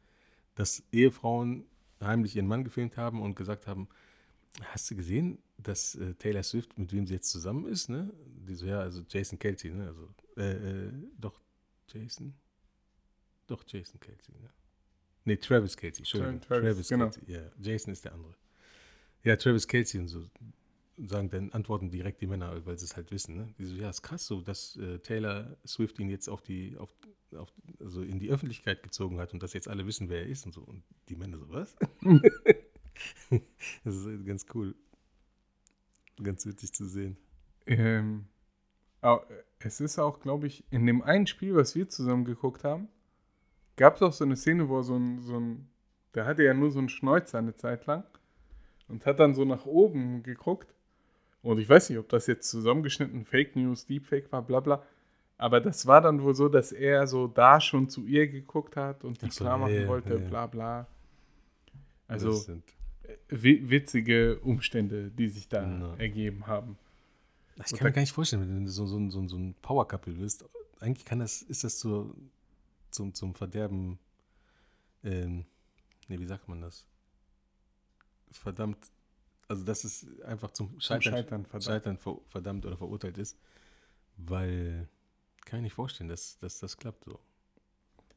dass 0.55 0.83
Ehefrauen 0.93 1.67
heimlich 2.01 2.37
ihren 2.37 2.47
Mann 2.47 2.65
gefilmt 2.65 2.97
haben 2.97 3.23
und 3.23 3.35
gesagt 3.35 3.67
haben, 3.67 3.89
hast 4.63 4.91
du 4.91 4.97
gesehen, 4.97 5.39
dass 5.59 5.95
äh, 5.95 6.15
Taylor 6.15 6.43
Swift, 6.43 6.79
mit 6.79 6.93
wem 6.93 7.07
sie 7.07 7.15
jetzt 7.15 7.31
zusammen 7.31 7.67
ist, 7.67 7.89
ne? 7.89 8.13
Die 8.47 8.55
so, 8.55 8.67
ja, 8.67 8.81
also 8.81 9.03
Jason 9.09 9.39
Kelsey, 9.39 9.71
ne? 9.71 9.87
Also, 9.89 10.09
äh, 10.37 10.87
äh, 10.87 10.93
doch, 11.19 11.41
Jason? 11.89 12.35
Doch, 13.47 13.65
Jason 13.67 13.99
Kelsey, 14.01 14.35
ne? 14.41 14.51
Nee, 15.25 15.37
Travis 15.37 15.77
Kelsey, 15.77 16.01
Entschuldigung. 16.03 16.41
Travis, 16.41 16.65
Travis, 16.71 16.89
genau. 16.89 17.11
Kelsey, 17.11 17.33
ja. 17.33 17.51
Jason 17.61 17.93
ist 17.93 18.05
der 18.05 18.13
andere. 18.13 18.35
Ja, 19.23 19.37
Travis 19.37 19.67
Kelsey 19.67 20.01
und 20.01 20.09
so 20.09 20.27
sagen 20.97 21.29
dann, 21.31 21.53
antworten 21.53 21.91
direkt 21.91 22.21
die 22.21 22.27
Männer, 22.27 22.65
weil 22.67 22.79
sie 22.79 22.85
es 22.85 22.97
halt 22.97 23.11
wissen, 23.11 23.37
ne? 23.37 23.55
Die 23.59 23.65
so, 23.65 23.75
ja, 23.75 23.91
ist 23.91 24.03
krass 24.03 24.27
so, 24.27 24.41
dass 24.41 24.77
äh, 24.77 24.99
Taylor 24.99 25.57
Swift 25.67 25.99
ihn 25.99 26.09
jetzt 26.09 26.29
auf 26.29 26.43
die, 26.43 26.77
auf, 26.77 26.95
auf, 27.37 27.53
also 27.81 28.03
in 28.03 28.19
die 28.19 28.31
Öffentlichkeit 28.31 28.83
gezogen 28.83 29.19
hat 29.19 29.33
und 29.33 29.43
dass 29.43 29.53
jetzt 29.53 29.69
alle 29.69 29.87
wissen, 29.87 30.09
wer 30.09 30.23
er 30.23 30.29
ist 30.29 30.47
und 30.47 30.53
so. 30.53 30.63
Und 30.63 30.83
die 31.09 31.17
Männer 31.17 31.39
so, 31.39 31.49
was? 31.51 31.75
das 33.85 33.95
ist 33.97 34.07
halt 34.07 34.27
ganz 34.27 34.47
cool. 34.55 34.75
Ganz 36.23 36.47
witzig 36.47 36.73
zu 36.73 36.87
sehen. 36.87 37.17
Ähm, 37.67 38.27
aber 39.01 39.27
es 39.59 39.81
ist 39.81 39.99
auch, 39.99 40.21
glaube 40.21 40.47
ich, 40.47 40.65
in 40.71 40.87
dem 40.87 41.03
einen 41.03 41.27
Spiel, 41.27 41.55
was 41.55 41.75
wir 41.75 41.89
zusammen 41.89 42.25
geguckt 42.25 42.65
haben, 42.65 42.89
gab 43.77 43.97
es 43.97 44.03
auch 44.03 44.13
so 44.13 44.25
eine 44.25 44.37
Szene, 44.37 44.69
wo 44.69 44.79
er 44.79 44.85
so 44.85 44.97
ein, 44.97 45.21
so 45.21 45.39
ein, 45.39 45.69
der 46.15 46.27
hatte 46.27 46.45
ja 46.45 46.55
nur 46.55 46.71
so 46.71 46.79
einen 46.79 46.89
Schnäuzer 46.89 47.39
eine 47.39 47.57
Zeit 47.57 47.87
lang 47.87 48.05
und 48.89 49.07
hat 49.07 49.19
dann 49.19 49.35
so 49.35 49.45
nach 49.45 49.67
oben 49.67 50.23
geguckt. 50.23 50.75
Und 51.45 51.59
ich 51.59 51.69
weiß 51.69 51.91
nicht, 51.91 51.99
ob 51.99 52.09
das 52.09 52.27
jetzt 52.27 52.49
zusammengeschnitten 52.49 53.27
Fake 53.27 53.55
News, 53.55 53.85
Deepfake 53.85 54.33
war, 54.33 54.41
bla 54.41 54.61
bla. 54.61 54.83
Aber 55.37 55.61
das 55.61 55.87
war 55.87 56.01
dann 56.01 56.23
wohl 56.23 56.35
so, 56.35 56.49
dass 56.49 56.73
er 56.73 57.07
so 57.07 57.27
da 57.27 57.61
schon 57.61 57.91
zu 57.91 58.07
ihr 58.07 58.29
geguckt 58.29 58.77
hat 58.77 59.05
und 59.05 59.21
die 59.21 59.31
so, 59.31 59.45
klar 59.45 59.59
machen 59.59 59.75
ja, 59.75 59.87
wollte, 59.87 60.15
ja, 60.15 60.21
ja. 60.21 60.29
bla 60.29 60.47
bla. 60.47 60.87
Also 62.09 62.43
witzige 63.29 64.39
Umstände, 64.41 65.11
die 65.11 65.29
sich 65.29 65.49
da 65.49 65.63
Genau. 65.63 65.95
ergeben 65.97 66.47
haben. 66.47 66.79
ich 67.57 67.77
kann 67.77 67.89
mir 67.89 67.93
gar 67.93 68.01
nicht 68.01 68.13
vorstellen, 68.13 68.49
wenn 68.49 68.65
du 68.65 68.71
so, 68.71 68.87
so, 68.87 69.11
so, 69.11 69.29
so 69.29 69.37
ein 69.37 69.55
Power-Couple 69.61 70.15
bist. 70.15 70.47
Eigentlich 70.81 71.05
kann 71.05 71.19
das, 71.19 71.43
ist 71.43 71.63
das 71.63 71.79
zur, 71.79 72.15
zum, 72.91 73.13
zum 73.13 73.35
Verderben, 73.35 73.99
ähm, 75.03 75.45
nee, 76.09 76.19
wie 76.19 76.27
sagt 76.27 76.49
man 76.49 76.63
das? 76.63 76.87
Verdammt, 78.31 78.79
also 79.49 79.65
dass 79.65 79.85
es 79.85 80.07
einfach 80.23 80.51
zum 80.51 80.71
Zum 80.71 80.81
Scheitern, 80.81 81.03
Scheitern 81.03 81.45
verdammt. 81.45 81.65
Scheitern 81.65 81.99
ver, 81.99 82.19
verdammt 82.29 82.67
oder 82.67 82.77
verurteilt 82.77 83.19
ist, 83.19 83.39
weil 84.17 84.89
kann 85.45 85.59
ich 85.59 85.65
nicht 85.65 85.75
vorstellen, 85.75 86.09
dass, 86.09 86.39
dass 86.39 86.59
das 86.59 86.77
klappt 86.77 87.05
so. 87.05 87.19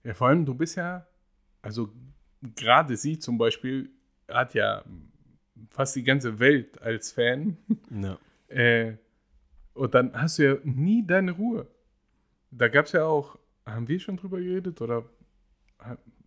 Ja, 0.03 0.13
vor 0.13 0.27
allem, 0.29 0.45
du 0.45 0.53
bist 0.53 0.77
ja, 0.77 1.05
also 1.61 1.91
gerade 2.55 2.95
sie 2.95 3.19
zum 3.19 3.37
Beispiel 3.37 3.89
hat 4.29 4.53
ja 4.53 4.83
fast 5.69 5.95
die 5.95 6.03
ganze 6.03 6.39
Welt 6.39 6.81
als 6.81 7.11
Fan. 7.11 7.57
Ja. 7.89 8.17
Äh, 8.49 8.95
und 9.73 9.93
dann 9.93 10.13
hast 10.13 10.39
du 10.39 10.43
ja 10.43 10.57
nie 10.63 11.05
deine 11.05 11.33
Ruhe. 11.33 11.67
Da 12.49 12.69
gab 12.69 12.85
es 12.85 12.93
ja 12.93 13.03
auch, 13.03 13.37
haben 13.65 13.89
wir 13.89 13.99
schon 13.99 14.15
drüber 14.15 14.39
geredet 14.39 14.79
oder 14.79 15.03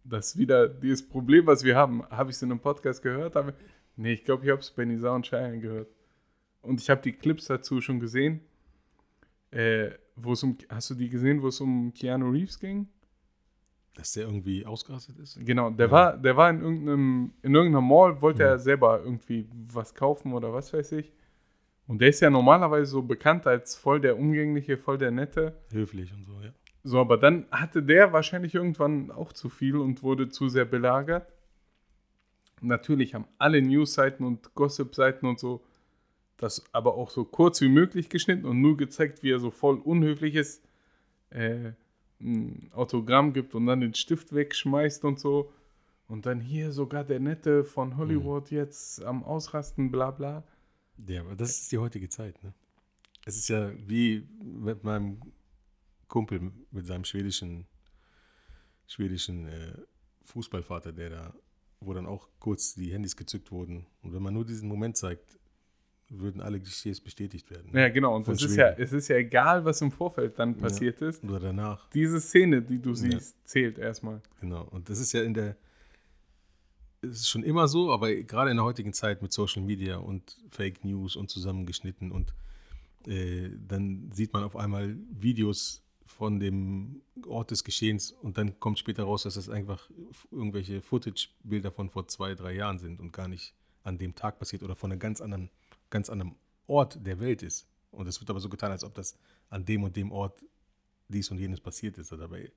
das 0.04 0.36
wieder 0.36 0.68
dieses 0.68 1.08
Problem, 1.08 1.46
was 1.46 1.64
wir 1.64 1.76
haben. 1.76 2.04
Habe 2.10 2.28
ich 2.28 2.36
es 2.36 2.42
in 2.42 2.50
einem 2.50 2.60
Podcast 2.60 3.02
gehört? 3.02 3.36
Habe, 3.36 3.54
nee, 4.00 4.12
ich 4.12 4.24
glaube, 4.24 4.44
ich 4.44 4.50
habe 4.50 4.60
es 4.60 4.70
bei 4.70 4.84
Nisa 4.84 5.14
und 5.14 5.26
Cheyenne 5.26 5.60
gehört. 5.60 5.88
Und 6.62 6.80
ich 6.80 6.90
habe 6.90 7.00
die 7.02 7.12
Clips 7.12 7.46
dazu 7.46 7.80
schon 7.80 8.00
gesehen. 8.00 8.40
Äh, 9.50 9.90
wo 10.16 10.32
es 10.32 10.42
um, 10.42 10.56
hast 10.68 10.90
du 10.90 10.94
die 10.94 11.08
gesehen, 11.08 11.42
wo 11.42 11.48
es 11.48 11.60
um 11.60 11.92
Keanu 11.94 12.30
Reeves 12.30 12.58
ging? 12.60 12.88
Dass 13.96 14.12
der 14.12 14.24
irgendwie 14.26 14.64
ausgerastet 14.64 15.18
ist? 15.18 15.38
Genau, 15.44 15.70
der 15.70 15.86
Ja. 15.86 15.92
war, 15.92 16.16
der 16.16 16.36
war 16.36 16.50
in 16.50 16.60
irgendeinem, 16.60 17.32
in 17.42 17.54
irgendeiner 17.54 17.80
Mall, 17.84 18.20
wollte 18.22 18.42
Ja. 18.42 18.50
er 18.50 18.58
selber 18.58 19.00
irgendwie 19.02 19.48
was 19.72 19.94
kaufen 19.94 20.32
oder 20.32 20.52
was 20.52 20.72
weiß 20.72 20.92
ich. 20.92 21.12
Und 21.86 22.00
der 22.00 22.10
ist 22.10 22.20
ja 22.20 22.30
normalerweise 22.30 22.86
so 22.90 23.02
bekannt 23.02 23.46
als 23.48 23.74
voll 23.74 24.00
der 24.00 24.16
umgängliche, 24.16 24.76
voll 24.78 24.96
der 24.98 25.10
nette. 25.10 25.56
Höflich 25.72 26.12
und 26.12 26.22
so, 26.24 26.40
ja. 26.40 26.52
So, 26.84 27.00
aber 27.00 27.16
dann 27.18 27.46
hatte 27.50 27.82
der 27.82 28.12
wahrscheinlich 28.12 28.54
irgendwann 28.54 29.10
auch 29.10 29.32
zu 29.32 29.48
viel 29.48 29.76
und 29.76 30.02
wurde 30.02 30.28
zu 30.28 30.48
sehr 30.48 30.64
belagert. 30.64 31.26
Natürlich 32.61 33.14
haben 33.14 33.27
alle 33.38 33.62
News-Seiten 33.62 34.25
und 34.25 34.55
Gossip-Seiten 34.55 35.27
und 35.27 35.38
so 35.38 35.62
das 36.40 36.64
aber 36.73 36.94
auch 36.94 37.11
so 37.11 37.25
kurz 37.25 37.61
wie 37.61 37.68
möglich 37.68 38.09
geschnitten 38.09 38.46
und 38.46 38.61
nur 38.61 38.77
gezeigt, 38.77 39.23
wie 39.23 39.31
er 39.31 39.38
so 39.38 39.51
voll 39.51 39.79
unhöflich 39.79 40.35
ist, 40.35 40.64
äh, 41.31 41.73
ein 42.20 42.70
Autogramm 42.73 43.33
gibt 43.33 43.55
und 43.55 43.66
dann 43.66 43.81
den 43.81 43.94
Stift 43.94 44.35
wegschmeißt 44.35 45.05
und 45.05 45.18
so. 45.18 45.53
Und 46.09 46.27
dann 46.27 46.40
hier 46.40 46.73
sogar 46.73 47.05
der 47.05 47.20
Nette 47.20 47.64
von 47.64 47.96
Hollywood 47.96 48.51
jetzt 48.51 49.05
am 49.05 49.23
Ausrasten, 49.23 49.90
bla 49.90 50.11
bla. 50.11 50.44
Ja, 51.07 51.20
aber 51.20 51.37
das 51.37 51.51
ist 51.51 51.73
die 51.73 51.79
heutige 51.79 52.09
Zeit, 52.09 52.42
ne? 52.42 52.53
Es 53.25 53.37
ist 53.37 53.49
ja 53.49 53.70
wie 53.87 54.27
mit 54.42 54.83
meinem 54.83 55.20
Kumpel, 56.09 56.51
mit 56.70 56.87
seinem 56.87 57.05
schwedischen, 57.05 57.66
schwedischen 58.87 59.46
äh, 59.46 59.75
Fußballvater, 60.25 60.92
der 60.92 61.11
da, 61.11 61.35
wo 61.80 61.94
dann 61.94 62.06
auch 62.06 62.28
kurz 62.38 62.74
die 62.74 62.92
Handys 62.92 63.16
gezückt 63.16 63.50
wurden. 63.50 63.86
Und 64.02 64.12
wenn 64.12 64.22
man 64.22 64.34
nur 64.34 64.44
diesen 64.44 64.68
Moment 64.68 64.96
zeigt, 64.96 65.38
würden 66.10 66.40
alle 66.40 66.58
Klischees 66.60 67.00
bestätigt 67.00 67.50
werden. 67.50 67.70
Ja, 67.72 67.88
genau. 67.88 68.16
Und 68.16 68.26
es 68.28 68.42
ist 68.42 68.56
ja, 68.56 68.70
es 68.70 68.92
ist 68.92 69.08
ja 69.08 69.16
egal, 69.16 69.64
was 69.64 69.80
im 69.80 69.92
Vorfeld 69.92 70.38
dann 70.38 70.56
passiert 70.56 71.00
ist. 71.02 71.22
Oder 71.22 71.38
danach, 71.38 71.88
Diese 71.90 72.20
Szene, 72.20 72.60
die 72.62 72.80
du 72.80 72.94
siehst, 72.94 73.36
zählt 73.48 73.78
erstmal. 73.78 74.20
genau. 74.40 74.64
Und 74.70 74.90
das 74.90 74.98
ist 74.98 75.12
ja 75.12 75.22
in 75.22 75.34
der, 75.34 75.56
es 77.02 77.20
ist 77.20 77.28
schon 77.28 77.44
immer 77.44 77.68
so, 77.68 77.92
aber 77.92 78.12
gerade 78.14 78.50
in 78.50 78.56
der 78.56 78.64
heutigen 78.64 78.92
Zeit 78.92 79.22
mit 79.22 79.32
Social 79.32 79.62
Media 79.62 79.98
und 79.98 80.36
Fake 80.50 80.84
News 80.84 81.14
und 81.16 81.30
zusammengeschnitten 81.30 82.10
und 82.10 82.34
äh, 83.06 83.48
dann 83.66 84.10
sieht 84.12 84.32
man 84.32 84.42
auf 84.42 84.56
einmal 84.56 84.96
Videos 85.10 85.82
von 86.11 86.40
dem 86.40 87.03
Ort 87.27 87.51
des 87.51 87.64
Geschehens 87.64 88.12
und 88.12 88.37
dann 88.37 88.59
kommt 88.59 88.79
später 88.79 89.05
raus, 89.05 89.23
dass 89.23 89.35
das 89.35 89.49
einfach 89.49 89.88
irgendwelche 90.31 90.83
Footage-Bilder 90.83 91.70
von 91.70 91.88
vor 91.88 92.09
zwei, 92.09 92.35
drei 92.35 92.53
Jahren 92.53 92.79
sind 92.79 93.01
und 93.01 93.12
gar 93.12 93.29
nicht 93.29 93.55
an 93.85 93.96
dem 93.96 94.14
Tag 94.14 94.38
passiert 94.38 94.62
oder 94.62 94.75
von 94.75 94.90
einem 94.90 94.99
ganz 94.99 95.20
anderen, 95.20 95.51
ganz 95.88 96.11
anderen 96.11 96.35
Ort 96.66 97.07
der 97.07 97.20
Welt 97.20 97.42
ist. 97.42 97.66
Und 97.90 98.07
es 98.07 98.20
wird 98.20 98.29
aber 98.29 98.40
so 98.40 98.49
getan, 98.49 98.70
als 98.70 98.85
ob 98.85 98.94
das 98.94 99.16
an 99.49 99.64
dem 99.64 99.85
und 99.85 99.96
dem 99.96 100.12
Ort 100.12 100.44
dies 101.09 101.31
und 101.31 101.38
jenes 101.38 101.61
passiert 101.61 101.96
ist 101.96 102.12
dabei. 102.12 102.53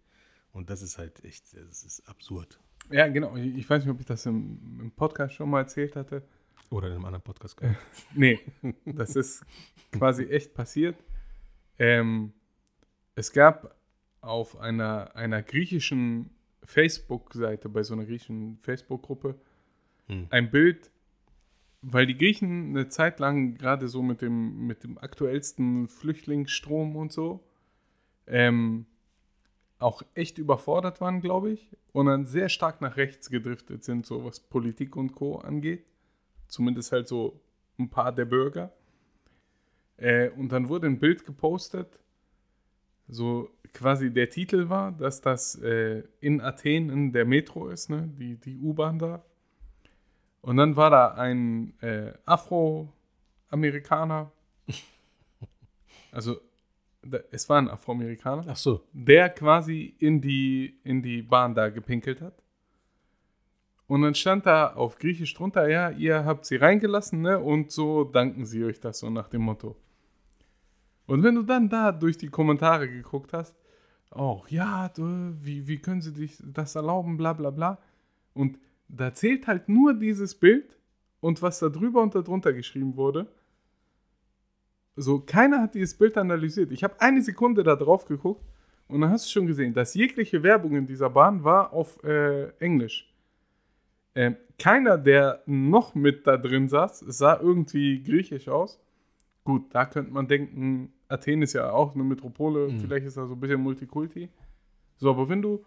Und 0.52 0.70
das 0.70 0.82
ist 0.82 0.98
halt 0.98 1.24
echt, 1.24 1.56
das 1.56 1.84
ist 1.84 2.08
absurd. 2.08 2.60
Ja, 2.92 3.08
genau. 3.08 3.36
Ich 3.38 3.56
ich 3.56 3.70
weiß 3.70 3.84
nicht, 3.84 3.94
ob 3.94 4.00
ich 4.00 4.06
das 4.06 4.26
im, 4.26 4.80
im 4.82 4.92
Podcast 4.92 5.36
schon 5.36 5.50
mal 5.50 5.62
erzählt 5.62 5.96
hatte. 5.96 6.24
Oder 6.70 6.88
in 6.88 6.94
einem 6.94 7.06
anderen 7.06 7.24
Podcast. 7.24 7.60
Nee, 8.16 8.40
das 8.86 9.16
ist 9.16 9.46
quasi 9.92 10.26
echt 10.26 10.54
passiert. 10.54 10.96
Ähm, 11.80 12.34
es 13.16 13.32
gab 13.32 13.76
auf 14.22 14.60
einer, 14.60 15.16
einer 15.16 15.42
griechischen 15.42 16.30
Facebook-Seite, 16.64 17.70
bei 17.70 17.84
so 17.84 17.94
einer 17.94 18.06
griechischen 18.06 18.58
Facebook-Gruppe, 18.60 19.36
Hm. 20.08 20.28
ein 20.32 20.52
Bild, 20.52 20.92
weil 21.82 22.06
die 22.06 22.18
Griechen 22.18 22.70
eine 22.70 22.90
Zeit 22.90 23.20
lang 23.20 23.56
gerade 23.56 23.88
so 23.88 24.02
mit 24.02 24.22
dem, 24.22 24.68
mit 24.68 24.84
dem 24.84 24.98
aktuellsten 24.98 25.88
Flüchtlingsstrom 25.88 26.96
und 26.96 27.12
so 27.12 27.44
ähm, 28.28 28.86
auch 29.80 30.02
echt 30.14 30.38
überfordert 30.38 31.02
waren, 31.02 31.22
glaube 31.22 31.52
ich, 31.52 31.70
und 31.92 32.06
dann 32.06 32.26
sehr 32.26 32.50
stark 32.50 32.80
nach 32.82 32.96
rechts 32.96 33.30
gedriftet 33.30 33.84
sind, 33.84 34.06
so 34.06 34.24
was 34.24 34.40
Politik 34.40 34.96
und 34.96 35.14
Co. 35.14 35.38
angeht. 35.38 35.86
Zumindest 36.48 36.92
halt 36.92 37.08
so 37.08 37.42
ein 37.78 37.90
paar 37.90 38.14
der 38.14 38.26
Bürger. 38.26 38.72
Äh, 39.98 40.30
und 40.30 40.52
dann 40.52 40.70
wurde 40.70 40.88
ein 40.88 41.00
Bild 41.00 41.26
gepostet, 41.26 42.00
so 43.08 43.50
quasi 43.74 44.12
der 44.12 44.30
Titel 44.30 44.70
war, 44.70 44.92
dass 44.92 45.22
das 45.22 45.56
äh, 45.56 46.04
in 46.20 46.42
Athen 46.42 46.90
in 46.90 47.12
der 47.12 47.26
Metro 47.26 47.70
ist, 47.70 47.90
ne? 47.90 48.10
die, 48.18 48.38
die 48.38 48.60
U-Bahn 48.60 49.00
da. 49.00 49.24
Und 50.42 50.58
dann 50.58 50.76
war 50.76 50.90
da 50.90 51.14
ein 51.14 51.74
äh, 51.82 52.14
Afroamerikaner, 52.26 54.32
also 56.12 56.38
da, 57.02 57.20
es 57.32 57.50
war 57.50 57.58
ein 57.58 57.70
Afroamerikaner, 57.70 58.46
Ach 58.48 58.56
so. 58.56 58.84
der 58.94 59.30
quasi 59.30 59.96
in 60.00 60.22
die, 60.22 60.80
in 60.84 61.02
die 61.02 61.22
Bahn 61.22 61.56
da 61.56 61.70
gepinkelt 61.70 62.22
hat. 62.22 62.44
Und 63.88 64.02
dann 64.02 64.16
stand 64.16 64.46
da 64.46 64.74
auf 64.74 64.98
Griechisch 64.98 65.34
drunter, 65.34 65.70
ja, 65.70 65.90
ihr 65.90 66.26
habt 66.26 66.46
sie 66.46 66.56
reingelassen, 66.56 67.22
ne? 67.22 67.40
Und 67.40 67.72
so 67.72 68.06
danken 68.06 68.46
sie 68.46 68.64
euch 68.64 68.80
das 68.80 69.00
so 69.00 69.10
nach 69.10 69.28
dem 69.28 69.42
Motto. 69.42 69.76
Und 71.06 71.24
wenn 71.24 71.36
du 71.36 71.44
dann 71.44 71.70
da 71.70 71.92
durch 71.92 72.18
die 72.18 72.30
Kommentare 72.30 72.90
geguckt 72.90 73.34
hast, 73.34 73.56
auch, 74.10 74.48
ja, 74.50 74.90
du, 74.90 75.34
wie, 75.42 75.68
wie 75.68 75.80
können 75.80 76.02
sie 76.02 76.14
dich 76.14 76.38
das 76.46 76.76
erlauben, 76.76 77.18
bla 77.18 77.34
bla 77.34 77.50
bla. 77.50 77.80
Und 78.34 78.60
da 78.88 79.14
zählt 79.14 79.48
halt 79.48 79.70
nur 79.70 79.94
dieses 79.94 80.36
Bild 80.36 80.78
und 81.20 81.42
was 81.42 81.60
da 81.60 81.70
drüber 81.70 82.02
und 82.02 82.14
darunter 82.16 82.54
geschrieben 82.54 82.96
wurde. 82.96 83.28
So, 84.96 85.20
keiner 85.20 85.62
hat 85.62 85.74
dieses 85.74 85.98
Bild 85.98 86.18
analysiert. 86.18 86.72
Ich 86.72 86.84
habe 86.84 87.02
eine 87.02 87.22
Sekunde 87.22 87.64
da 87.64 87.76
drauf 87.76 88.06
geguckt 88.06 88.46
und 88.88 89.02
dann 89.02 89.10
hast 89.10 89.26
du 89.26 89.32
schon 89.32 89.48
gesehen, 89.48 89.74
dass 89.74 89.96
jegliche 89.96 90.44
Werbung 90.44 90.76
in 90.76 90.86
dieser 90.86 91.10
Bahn 91.10 91.44
war 91.44 91.74
auf 91.74 92.04
äh, 92.04 92.50
Englisch. 92.60 93.12
Ähm, 94.14 94.38
keiner, 94.60 95.00
der 95.00 95.42
noch 95.48 95.96
mit 95.96 96.28
da 96.28 96.38
drin 96.38 96.70
saß, 96.70 97.00
sah 97.00 97.40
irgendwie 97.40 98.04
griechisch 98.04 98.48
aus. 98.48 98.80
Gut, 99.44 99.74
da 99.74 99.86
könnte 99.86 100.12
man 100.12 100.28
denken, 100.28 100.93
Athen 101.08 101.42
ist 101.42 101.54
ja 101.54 101.72
auch 101.72 101.94
eine 101.96 102.04
Metropole, 102.04 102.70
Mhm. 102.70 102.80
vielleicht 102.80 103.06
ist 103.06 103.18
da 103.18 103.26
so 103.28 103.34
ein 103.34 103.40
bisschen 103.40 103.62
Multikulti. 103.62 104.30
So, 104.98 105.10
aber 105.10 105.28
wenn 105.30 105.42
du, 105.42 105.64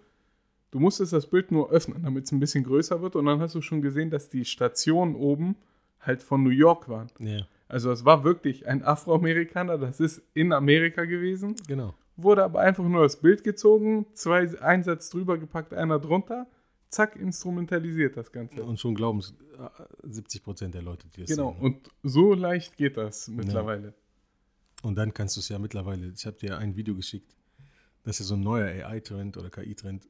du 0.71 0.79
musstest 0.81 1.13
das 1.13 1.27
Bild 1.27 1.51
nur 1.53 1.71
öffnen, 1.71 2.03
damit 2.03 2.25
es 2.25 2.33
ein 2.33 2.41
bisschen 2.41 2.65
größer 2.65 3.01
wird 3.03 3.17
und 3.17 3.27
dann 3.27 3.41
hast 3.41 3.55
du 3.55 3.61
schon 3.63 3.83
gesehen, 3.83 4.11
dass 4.11 4.29
die 4.29 4.45
Stationen 4.45 5.15
oben 5.15 5.57
halt 6.01 6.23
von 6.23 6.43
New 6.43 6.51
York 6.51 6.89
waren. 6.89 7.09
Ja, 7.19 7.47
Also 7.69 7.91
es 7.91 8.05
war 8.05 8.23
wirklich 8.25 8.67
ein 8.67 8.83
Afroamerikaner, 8.85 9.79
das 9.79 10.01
ist 10.01 10.23
in 10.35 10.53
Amerika 10.53 11.05
gewesen, 11.05 11.55
genau. 11.67 11.95
wurde 12.17 12.45
aber 12.45 12.61
einfach 12.61 12.85
nur 12.85 13.03
das 13.03 13.21
Bild 13.21 13.43
gezogen, 13.45 14.07
zwei 14.15 14.49
Einsatz 14.61 15.11
drüber 15.11 15.37
gepackt, 15.39 15.75
einer 15.75 15.99
drunter, 15.99 16.47
zack, 16.89 17.17
instrumentalisiert 17.17 18.17
das 18.17 18.31
Ganze. 18.33 18.63
Und 18.63 18.79
schon 18.79 18.95
glauben 18.95 19.19
es 19.19 19.35
äh, 19.59 20.09
70 20.09 20.43
Prozent 20.45 20.75
der 20.75 20.83
Leute, 20.83 21.09
die 21.09 21.23
das 21.23 21.31
Genau, 21.31 21.53
sehen. 21.53 21.63
und 21.63 21.91
so 22.05 22.33
leicht 22.35 22.77
geht 22.77 22.97
das 22.97 23.27
mittlerweile. 23.29 23.93
Und 24.83 24.97
dann 24.97 25.13
kannst 25.15 25.37
du 25.37 25.41
es 25.41 25.49
ja 25.49 25.59
mittlerweile, 25.59 26.13
ich 26.15 26.27
habe 26.27 26.37
dir 26.37 26.59
ein 26.59 26.77
Video 26.77 26.95
geschickt, 26.95 27.35
das 28.05 28.17
ist 28.21 28.27
ja 28.27 28.27
so 28.27 28.35
ein 28.35 28.41
neuer 28.43 28.67
AI-Trend 28.87 29.37
oder 29.37 29.51
KI-Trend, 29.51 30.07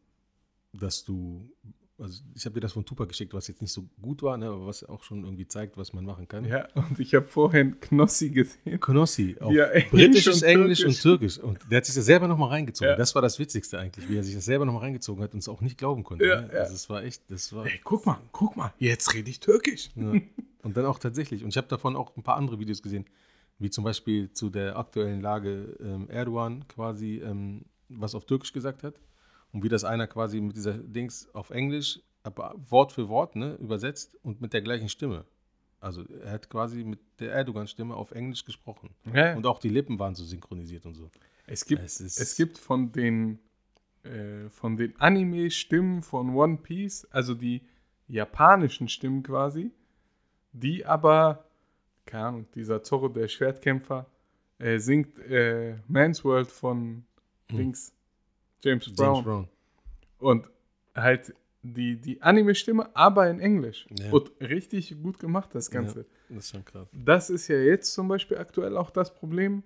dass 0.73 1.05
du, 1.05 1.51
also 1.99 2.21
ich 2.35 2.45
habe 2.45 2.55
dir 2.55 2.61
das 2.61 2.73
von 2.73 2.85
Tupac 2.85 3.09
geschickt, 3.09 3.33
was 3.33 3.49
jetzt 3.49 3.63
nicht 3.63 3.73
so 3.73 3.89
gut 4.03 4.23
war, 4.23 4.37
ne, 4.37 4.49
aber 4.49 4.67
was 4.67 4.85
auch 4.85 5.03
schon 5.03 5.25
irgendwie 5.25 5.49
zeigt, 5.49 5.79
was 5.79 5.95
man 5.95 6.05
machen 6.05 6.29
kann. 6.29 6.45
Ja, 6.45 6.69
und 6.75 6.99
ich 6.99 7.15
habe 7.15 7.25
vorhin 7.25 7.81
Knossi 7.81 8.29
gesehen. 8.29 8.79
Knossi 8.81 9.37
auf 9.41 9.51
Ja, 9.51 9.65
Englisch 9.69 9.91
britisches 9.91 10.43
und 10.43 10.49
Englisch 10.49 10.81
Türkisch. 10.81 10.97
und 10.97 11.03
Türkisch. 11.03 11.39
Und 11.39 11.59
der 11.71 11.79
hat 11.79 11.87
sich 11.87 11.95
das 11.95 12.05
selber 12.05 12.29
nochmal 12.29 12.51
reingezogen. 12.51 12.91
Ja. 12.91 12.97
Das 12.97 13.15
war 13.15 13.23
das 13.23 13.39
Witzigste 13.39 13.79
eigentlich, 13.79 14.07
wie 14.11 14.19
er 14.19 14.25
sich 14.25 14.35
das 14.35 14.45
selber 14.45 14.67
nochmal 14.67 14.83
reingezogen 14.83 15.23
hat 15.23 15.33
und 15.33 15.39
es 15.39 15.49
auch 15.49 15.63
nicht 15.63 15.79
glauben 15.79 16.05
konnte. 16.05 16.27
Ja, 16.27 16.43
ne? 16.43 16.51
ja. 16.53 16.61
Also 16.61 16.75
es 16.75 16.91
war 16.91 17.03
echt, 17.03 17.23
das 17.31 17.51
war. 17.55 17.65
Ey, 17.65 17.81
guck 17.83 18.05
mal, 18.05 18.19
guck 18.33 18.57
mal, 18.59 18.75
jetzt 18.79 19.15
rede 19.15 19.31
ich 19.31 19.41
Türkisch. 19.41 19.89
Und 19.97 20.77
dann 20.77 20.85
auch 20.85 20.99
tatsächlich. 20.99 21.45
Und 21.45 21.49
ich 21.51 21.57
habe 21.57 21.69
davon 21.69 21.97
auch 21.97 22.15
ein 22.17 22.23
paar 22.23 22.37
andere 22.37 22.59
Videos 22.59 22.83
gesehen, 22.83 23.07
wie 23.59 23.71
zum 23.71 23.85
Beispiel 23.85 24.33
zu 24.33 24.51
der 24.51 24.77
aktuellen 24.77 25.21
Lage 25.21 25.77
ähm, 25.81 26.09
Erdogan 26.11 26.67
quasi 26.69 27.19
ähm, 27.19 27.65
was 27.89 28.15
auf 28.15 28.25
Türkisch 28.27 28.53
gesagt 28.53 28.83
hat. 28.83 29.01
Und 29.53 29.63
wie 29.63 29.69
das 29.69 29.85
einer 29.85 30.07
quasi 30.07 30.41
mit 30.41 30.57
dieser 30.57 30.75
Dings 30.75 31.29
auf 31.35 31.51
Englisch, 31.51 32.01
aber 32.23 32.55
Wort 32.69 32.93
für 32.93 33.09
Wort 33.09 33.37
ne, 33.37 33.55
übersetzt 33.55 34.19
und 34.23 34.41
mit 34.41 34.53
der 34.53 34.61
gleichen 34.61 34.89
Stimme. 34.89 35.25
Also 35.81 36.05
er 36.05 36.33
hat 36.33 36.51
quasi 36.51 36.85
mit 36.85 36.99
der 37.21 37.33
Erdogan-Stimme 37.33 37.95
auf 37.95 38.11
Englisch 38.11 38.45
gesprochen. 38.45 38.91
Ja. 39.15 39.37
Und 39.37 39.47
auch 39.47 39.61
die 39.61 39.69
Lippen 39.69 39.99
waren 39.99 40.15
so 40.15 40.25
synchronisiert 40.25 40.85
und 40.85 40.95
so. 40.95 41.11
Es 41.47 41.65
gibt, 41.65 41.83
Es 41.83 42.01
es, 42.01 42.37
gibt 42.37 42.59
von 42.59 42.91
den, 42.91 43.39
äh, 44.03 44.49
von 44.49 44.77
den 44.77 44.99
Anime-Stimmen 44.99 46.03
von 46.03 46.35
One 46.35 46.59
Piece, 46.59 47.07
also 47.11 47.35
die 47.35 47.63
japanischen 48.09 48.89
Stimmen 48.89 49.23
quasi, 49.23 49.71
die 50.53 50.85
aber, 50.85 51.46
keine 52.07 52.25
Ahnung, 52.25 52.47
dieser 52.55 52.83
Zorro, 52.83 53.09
der 53.09 53.29
Schwertkämpfer, 53.29 54.07
äh, 54.59 54.79
singt 54.79 55.19
äh, 55.19 55.77
Man's 55.89 56.25
World 56.25 56.51
von 56.51 57.05
Hm. 57.51 57.57
Dings, 57.59 57.93
James 58.63 58.87
James 58.87 58.97
Brown. 58.97 59.25
Brown. 59.25 59.49
Und 60.19 60.49
halt 60.95 61.35
die, 61.63 61.97
die 61.97 62.23
Anime-Stimme, 62.23 62.95
aber 62.95 63.29
in 63.29 63.41
Englisch. 63.41 63.87
Ja. 63.99 64.13
Und 64.13 64.33
richtig 64.41 64.97
gut 65.03 65.19
gemacht, 65.19 65.51
das 65.55 65.71
Ganze. 65.71 66.01
Ja, 66.01 66.07
das 66.29 66.39
ist 66.39 66.51
schon 66.51 66.65
krass. 66.65 66.89
Das 66.93 67.31
ist 67.31 67.49
ja 67.49 67.59
jetzt 67.59 67.93
zum 67.93 68.09
Beispiel 68.09 68.39
aktuell 68.39 68.77
auch 68.77 68.91
das 68.91 69.13
Problem. 69.15 69.63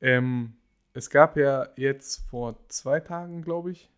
Ähm, 0.00 0.54
es 0.94 1.10
gab 1.10 1.36
ja 1.36 1.68
jetzt 1.76 2.28
vor 2.28 2.56
zwei 2.68 3.00
Tagen, 3.00 3.42
glaube 3.42 3.70
ich, 3.70 3.90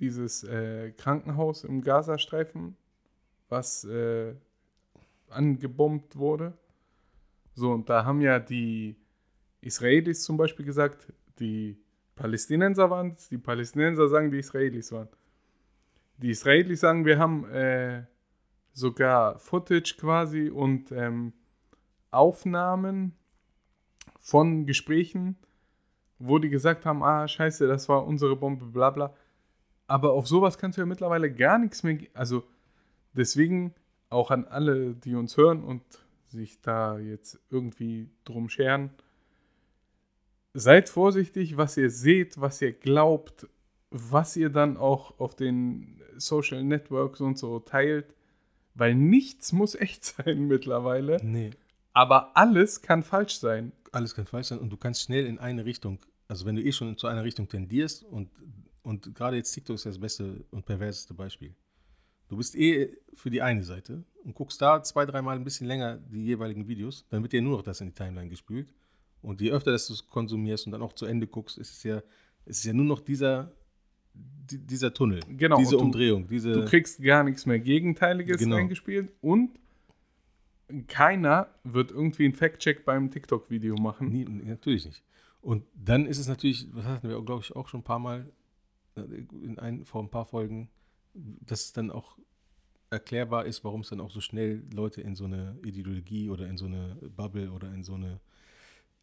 dieses 0.00 0.44
äh, 0.44 0.92
Krankenhaus 0.92 1.64
im 1.64 1.82
Gazastreifen, 1.82 2.76
was 3.48 3.84
äh, 3.84 4.34
angebombt 5.28 6.16
wurde. 6.16 6.52
So, 7.56 7.72
und 7.72 7.88
da 7.88 8.04
haben 8.04 8.20
ja 8.20 8.38
die 8.38 8.96
Israelis 9.62 10.22
zum 10.22 10.36
Beispiel 10.36 10.66
gesagt, 10.66 11.12
die 11.40 11.78
Palästinenser 12.14 12.90
waren 12.90 13.14
es, 13.16 13.30
die 13.30 13.38
Palästinenser 13.38 14.08
sagen, 14.08 14.30
die 14.30 14.38
Israelis 14.38 14.92
waren. 14.92 15.08
Die 16.18 16.30
Israelis 16.30 16.80
sagen, 16.80 17.06
wir 17.06 17.18
haben 17.18 17.48
äh, 17.48 18.04
sogar 18.74 19.38
Footage 19.38 19.96
quasi 19.98 20.50
und 20.50 20.92
ähm, 20.92 21.32
Aufnahmen 22.10 23.14
von 24.20 24.66
Gesprächen, 24.66 25.36
wo 26.18 26.38
die 26.38 26.50
gesagt 26.50 26.84
haben, 26.84 27.02
ah, 27.02 27.26
scheiße, 27.26 27.66
das 27.66 27.88
war 27.88 28.06
unsere 28.06 28.36
Bombe, 28.36 28.66
bla 28.66 28.90
bla. 28.90 29.14
Aber 29.86 30.12
auf 30.12 30.26
sowas 30.26 30.58
kannst 30.58 30.76
du 30.76 30.82
ja 30.82 30.86
mittlerweile 30.86 31.32
gar 31.32 31.58
nichts 31.58 31.82
mehr, 31.82 31.98
also 32.12 32.44
deswegen 33.14 33.74
auch 34.10 34.30
an 34.30 34.44
alle, 34.44 34.94
die 34.94 35.14
uns 35.14 35.38
hören 35.38 35.64
und 35.64 35.82
sich 36.36 36.60
da 36.60 36.98
jetzt 36.98 37.40
irgendwie 37.50 38.08
drum 38.24 38.48
scheren, 38.48 38.90
seid 40.54 40.88
vorsichtig, 40.88 41.56
was 41.56 41.76
ihr 41.76 41.90
seht, 41.90 42.40
was 42.40 42.62
ihr 42.62 42.72
glaubt, 42.72 43.46
was 43.90 44.36
ihr 44.36 44.50
dann 44.50 44.76
auch 44.76 45.18
auf 45.18 45.34
den 45.34 46.00
Social 46.16 46.62
Networks 46.64 47.20
und 47.20 47.38
so 47.38 47.58
teilt, 47.60 48.14
weil 48.74 48.94
nichts 48.94 49.52
muss 49.52 49.74
echt 49.74 50.04
sein 50.16 50.46
mittlerweile, 50.46 51.18
Nee, 51.24 51.50
aber 51.92 52.36
alles 52.36 52.82
kann 52.82 53.02
falsch 53.02 53.38
sein. 53.38 53.72
alles 53.92 54.14
kann 54.14 54.26
falsch 54.26 54.48
sein 54.48 54.58
und 54.58 54.70
du 54.70 54.76
kannst 54.76 55.02
schnell 55.02 55.26
in 55.26 55.38
eine 55.38 55.64
Richtung, 55.64 55.98
also 56.28 56.44
wenn 56.46 56.56
du 56.56 56.62
eh 56.62 56.72
schon 56.72 56.96
zu 56.96 57.06
einer 57.06 57.24
Richtung 57.24 57.48
tendierst 57.48 58.02
und, 58.04 58.30
und 58.82 59.14
gerade 59.14 59.36
jetzt 59.36 59.52
TikTok 59.52 59.76
ist 59.76 59.86
das 59.86 59.98
beste 59.98 60.44
und 60.50 60.64
perverseste 60.66 61.14
Beispiel. 61.14 61.54
Du 62.28 62.36
bist 62.36 62.56
eh 62.56 62.96
für 63.14 63.30
die 63.30 63.40
eine 63.42 63.62
Seite 63.62 64.02
und 64.24 64.34
guckst 64.34 64.60
da 64.60 64.82
zwei, 64.82 65.06
dreimal 65.06 65.36
ein 65.36 65.44
bisschen 65.44 65.66
länger 65.66 65.96
die 65.98 66.24
jeweiligen 66.24 66.66
Videos, 66.66 67.06
dann 67.10 67.22
wird 67.22 67.32
dir 67.32 67.42
nur 67.42 67.56
noch 67.58 67.62
das 67.62 67.80
in 67.80 67.88
die 67.88 67.94
Timeline 67.94 68.28
gespült. 68.28 68.72
Und 69.22 69.40
je 69.40 69.50
öfter 69.52 69.72
das 69.72 69.86
du 69.86 69.92
es 69.94 70.06
konsumierst 70.06 70.66
und 70.66 70.72
dann 70.72 70.82
auch 70.82 70.92
zu 70.92 71.06
Ende 71.06 71.26
guckst, 71.26 71.58
ist 71.58 71.72
es 71.72 71.82
ja, 71.82 71.98
ist 72.44 72.58
es 72.58 72.64
ja 72.64 72.72
nur 72.72 72.84
noch 72.84 73.00
dieser, 73.00 73.52
die, 74.14 74.58
dieser 74.58 74.92
Tunnel, 74.92 75.20
Genau, 75.28 75.56
diese 75.56 75.72
du- 75.76 75.80
Umdrehung, 75.80 76.26
diese. 76.28 76.52
Du 76.52 76.64
kriegst 76.64 77.00
gar 77.02 77.22
nichts 77.24 77.46
mehr 77.46 77.58
Gegenteiliges 77.58 78.38
Genau. 78.38 78.56
eingespielt 78.56 79.12
und 79.20 79.50
keiner 80.88 81.48
wird 81.64 81.90
irgendwie 81.92 82.24
einen 82.24 82.34
Fact-Check 82.34 82.84
beim 82.84 83.10
TikTok-Video 83.10 83.76
machen. 83.76 84.08
Nie, 84.08 84.24
natürlich 84.24 84.84
nicht. 84.86 85.02
Und 85.40 85.64
dann 85.74 86.06
ist 86.06 86.18
es 86.18 86.26
natürlich, 86.26 86.66
was 86.72 86.84
hatten 86.84 87.08
wir, 87.08 87.22
glaube 87.22 87.42
ich, 87.44 87.54
auch 87.54 87.68
schon 87.68 87.80
ein 87.80 87.84
paar 87.84 88.00
Mal 88.00 88.28
äh, 88.96 89.00
in 89.44 89.58
ein, 89.60 89.84
vor 89.84 90.02
ein 90.02 90.10
paar 90.10 90.26
Folgen, 90.26 90.68
dass 91.40 91.66
es 91.66 91.72
dann 91.72 91.90
auch 91.90 92.18
erklärbar 92.90 93.46
ist, 93.46 93.64
warum 93.64 93.80
es 93.80 93.88
dann 93.88 94.00
auch 94.00 94.10
so 94.10 94.20
schnell 94.20 94.62
Leute 94.72 95.00
in 95.00 95.14
so 95.14 95.24
eine 95.24 95.58
Ideologie 95.64 96.30
oder 96.30 96.46
in 96.46 96.56
so 96.56 96.66
eine 96.66 96.96
Bubble 97.16 97.50
oder 97.50 97.72
in 97.72 97.82
so 97.82 97.94
eine 97.94 98.20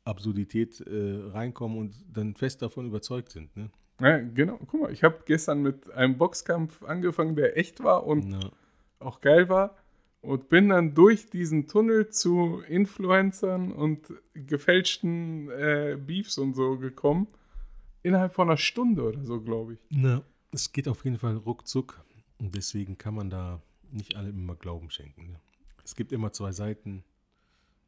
Absurdität 0.06 0.82
äh, 0.82 1.30
reinkommen 1.32 1.78
und 1.78 1.96
dann 2.12 2.36
fest 2.36 2.62
davon 2.62 2.86
überzeugt 2.88 3.32
sind. 3.32 3.56
Ne? 3.56 3.70
Ja, 4.00 4.20
genau, 4.20 4.60
guck 4.68 4.82
mal, 4.82 4.92
ich 4.92 5.04
habe 5.04 5.20
gestern 5.26 5.62
mit 5.62 5.92
einem 5.92 6.18
Boxkampf 6.18 6.84
angefangen, 6.84 7.36
der 7.36 7.58
echt 7.58 7.84
war 7.84 8.06
und 8.06 8.30
Na, 8.30 8.40
auch 9.00 9.22
geil 9.22 9.50
war 9.50 9.76
und 10.22 10.50
bin 10.50 10.70
dann 10.70 10.94
durch 10.96 11.30
diesen 11.30 11.68
Tunnel 11.68 12.10
zu 12.10 12.62
Influencern 12.68 13.72
und 13.72 14.14
gefälschten 14.34 15.50
äh, 15.52 15.98
Beefs 15.98 16.38
und 16.38 16.54
so 16.54 16.78
gekommen. 16.78 17.28
Innerhalb 18.02 18.34
von 18.34 18.50
einer 18.50 18.58
Stunde 18.58 19.04
oder 19.04 19.26
so, 19.26 19.40
glaube 19.42 19.74
ich. 19.74 19.80
na, 19.90 20.24
es 20.54 20.72
geht 20.72 20.88
auf 20.88 21.04
jeden 21.04 21.18
Fall 21.18 21.36
ruckzuck 21.36 22.04
und 22.38 22.56
deswegen 22.56 22.98
kann 22.98 23.16
man 23.16 23.30
da 23.30 23.62
nicht 23.92 24.16
allem 24.16 24.38
immer 24.38 24.56
Glauben 24.56 24.90
schenken. 24.90 25.32
Ne? 25.32 25.40
Es 25.84 25.96
gibt 25.96 26.12
immer 26.12 26.32
zwei 26.32 26.52
Seiten, 26.52 27.04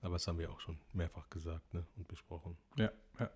aber 0.02 0.16
das 0.16 0.28
haben 0.28 0.40
wir 0.40 0.52
auch 0.52 0.60
schon 0.60 0.78
mehrfach 0.94 1.30
gesagt 1.30 1.74
ne? 1.74 1.86
und 1.96 2.08
besprochen. 2.08 2.58
Ja, 2.78 2.92
ja. 3.20 3.30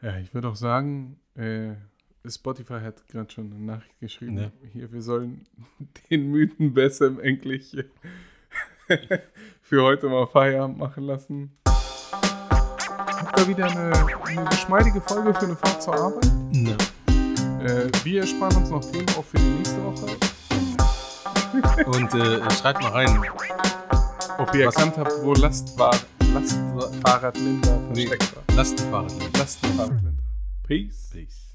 Ja, 0.00 0.18
ich 0.18 0.32
würde 0.32 0.48
auch 0.48 0.56
sagen, 0.56 1.18
äh, 1.34 1.74
Spotify 2.24 2.80
hat 2.80 3.08
gerade 3.08 3.32
schon 3.32 3.52
eine 3.52 3.60
Nachricht 3.60 3.98
geschrieben. 3.98 4.34
Ne. 4.34 4.52
Hier, 4.72 4.92
wir 4.92 5.02
sollen 5.02 5.46
den 6.10 6.30
Mythen 6.30 6.72
besser 6.72 7.18
endlich 7.22 7.76
für 9.62 9.82
heute 9.82 10.08
mal 10.08 10.26
Feierabend 10.26 10.78
machen 10.78 11.04
lassen. 11.04 11.58
Habt 11.66 13.40
ihr 13.40 13.48
wieder 13.48 13.66
eine, 13.66 13.92
eine 14.24 14.44
geschmeidige 14.50 15.00
Folge 15.00 15.34
für 15.34 15.46
eine 15.46 15.56
Fahrt 15.56 15.82
zur 15.82 15.94
Arbeit? 15.94 16.30
Ne. 16.52 16.76
Äh, 17.60 17.90
wir 18.04 18.26
sparen 18.26 18.56
uns 18.56 18.70
noch 18.70 18.80
Themen 18.90 19.06
auch 19.16 19.24
für 19.24 19.36
die 19.38 19.44
nächste 19.44 19.84
Woche. 19.84 20.06
Und 21.86 22.14
äh, 22.14 22.50
schreibt 22.52 22.82
mal 22.82 22.90
rein. 22.92 23.22
Ob 24.38 24.54
ihr 24.54 24.66
Was- 24.66 24.76
erkannt 24.76 24.96
habt, 24.98 25.12
wo 25.22 25.32
Lastfahr 25.34 25.94
Lastfahrradlinda 26.34 27.78
Nee. 27.94 28.06
versteckt 28.06 28.36
war. 28.36 28.56
Lastenfahrrad. 28.56 29.12
Lastenfahrradlinda. 29.38 30.22
Peace. 30.66 31.10
Peace. 31.12 31.47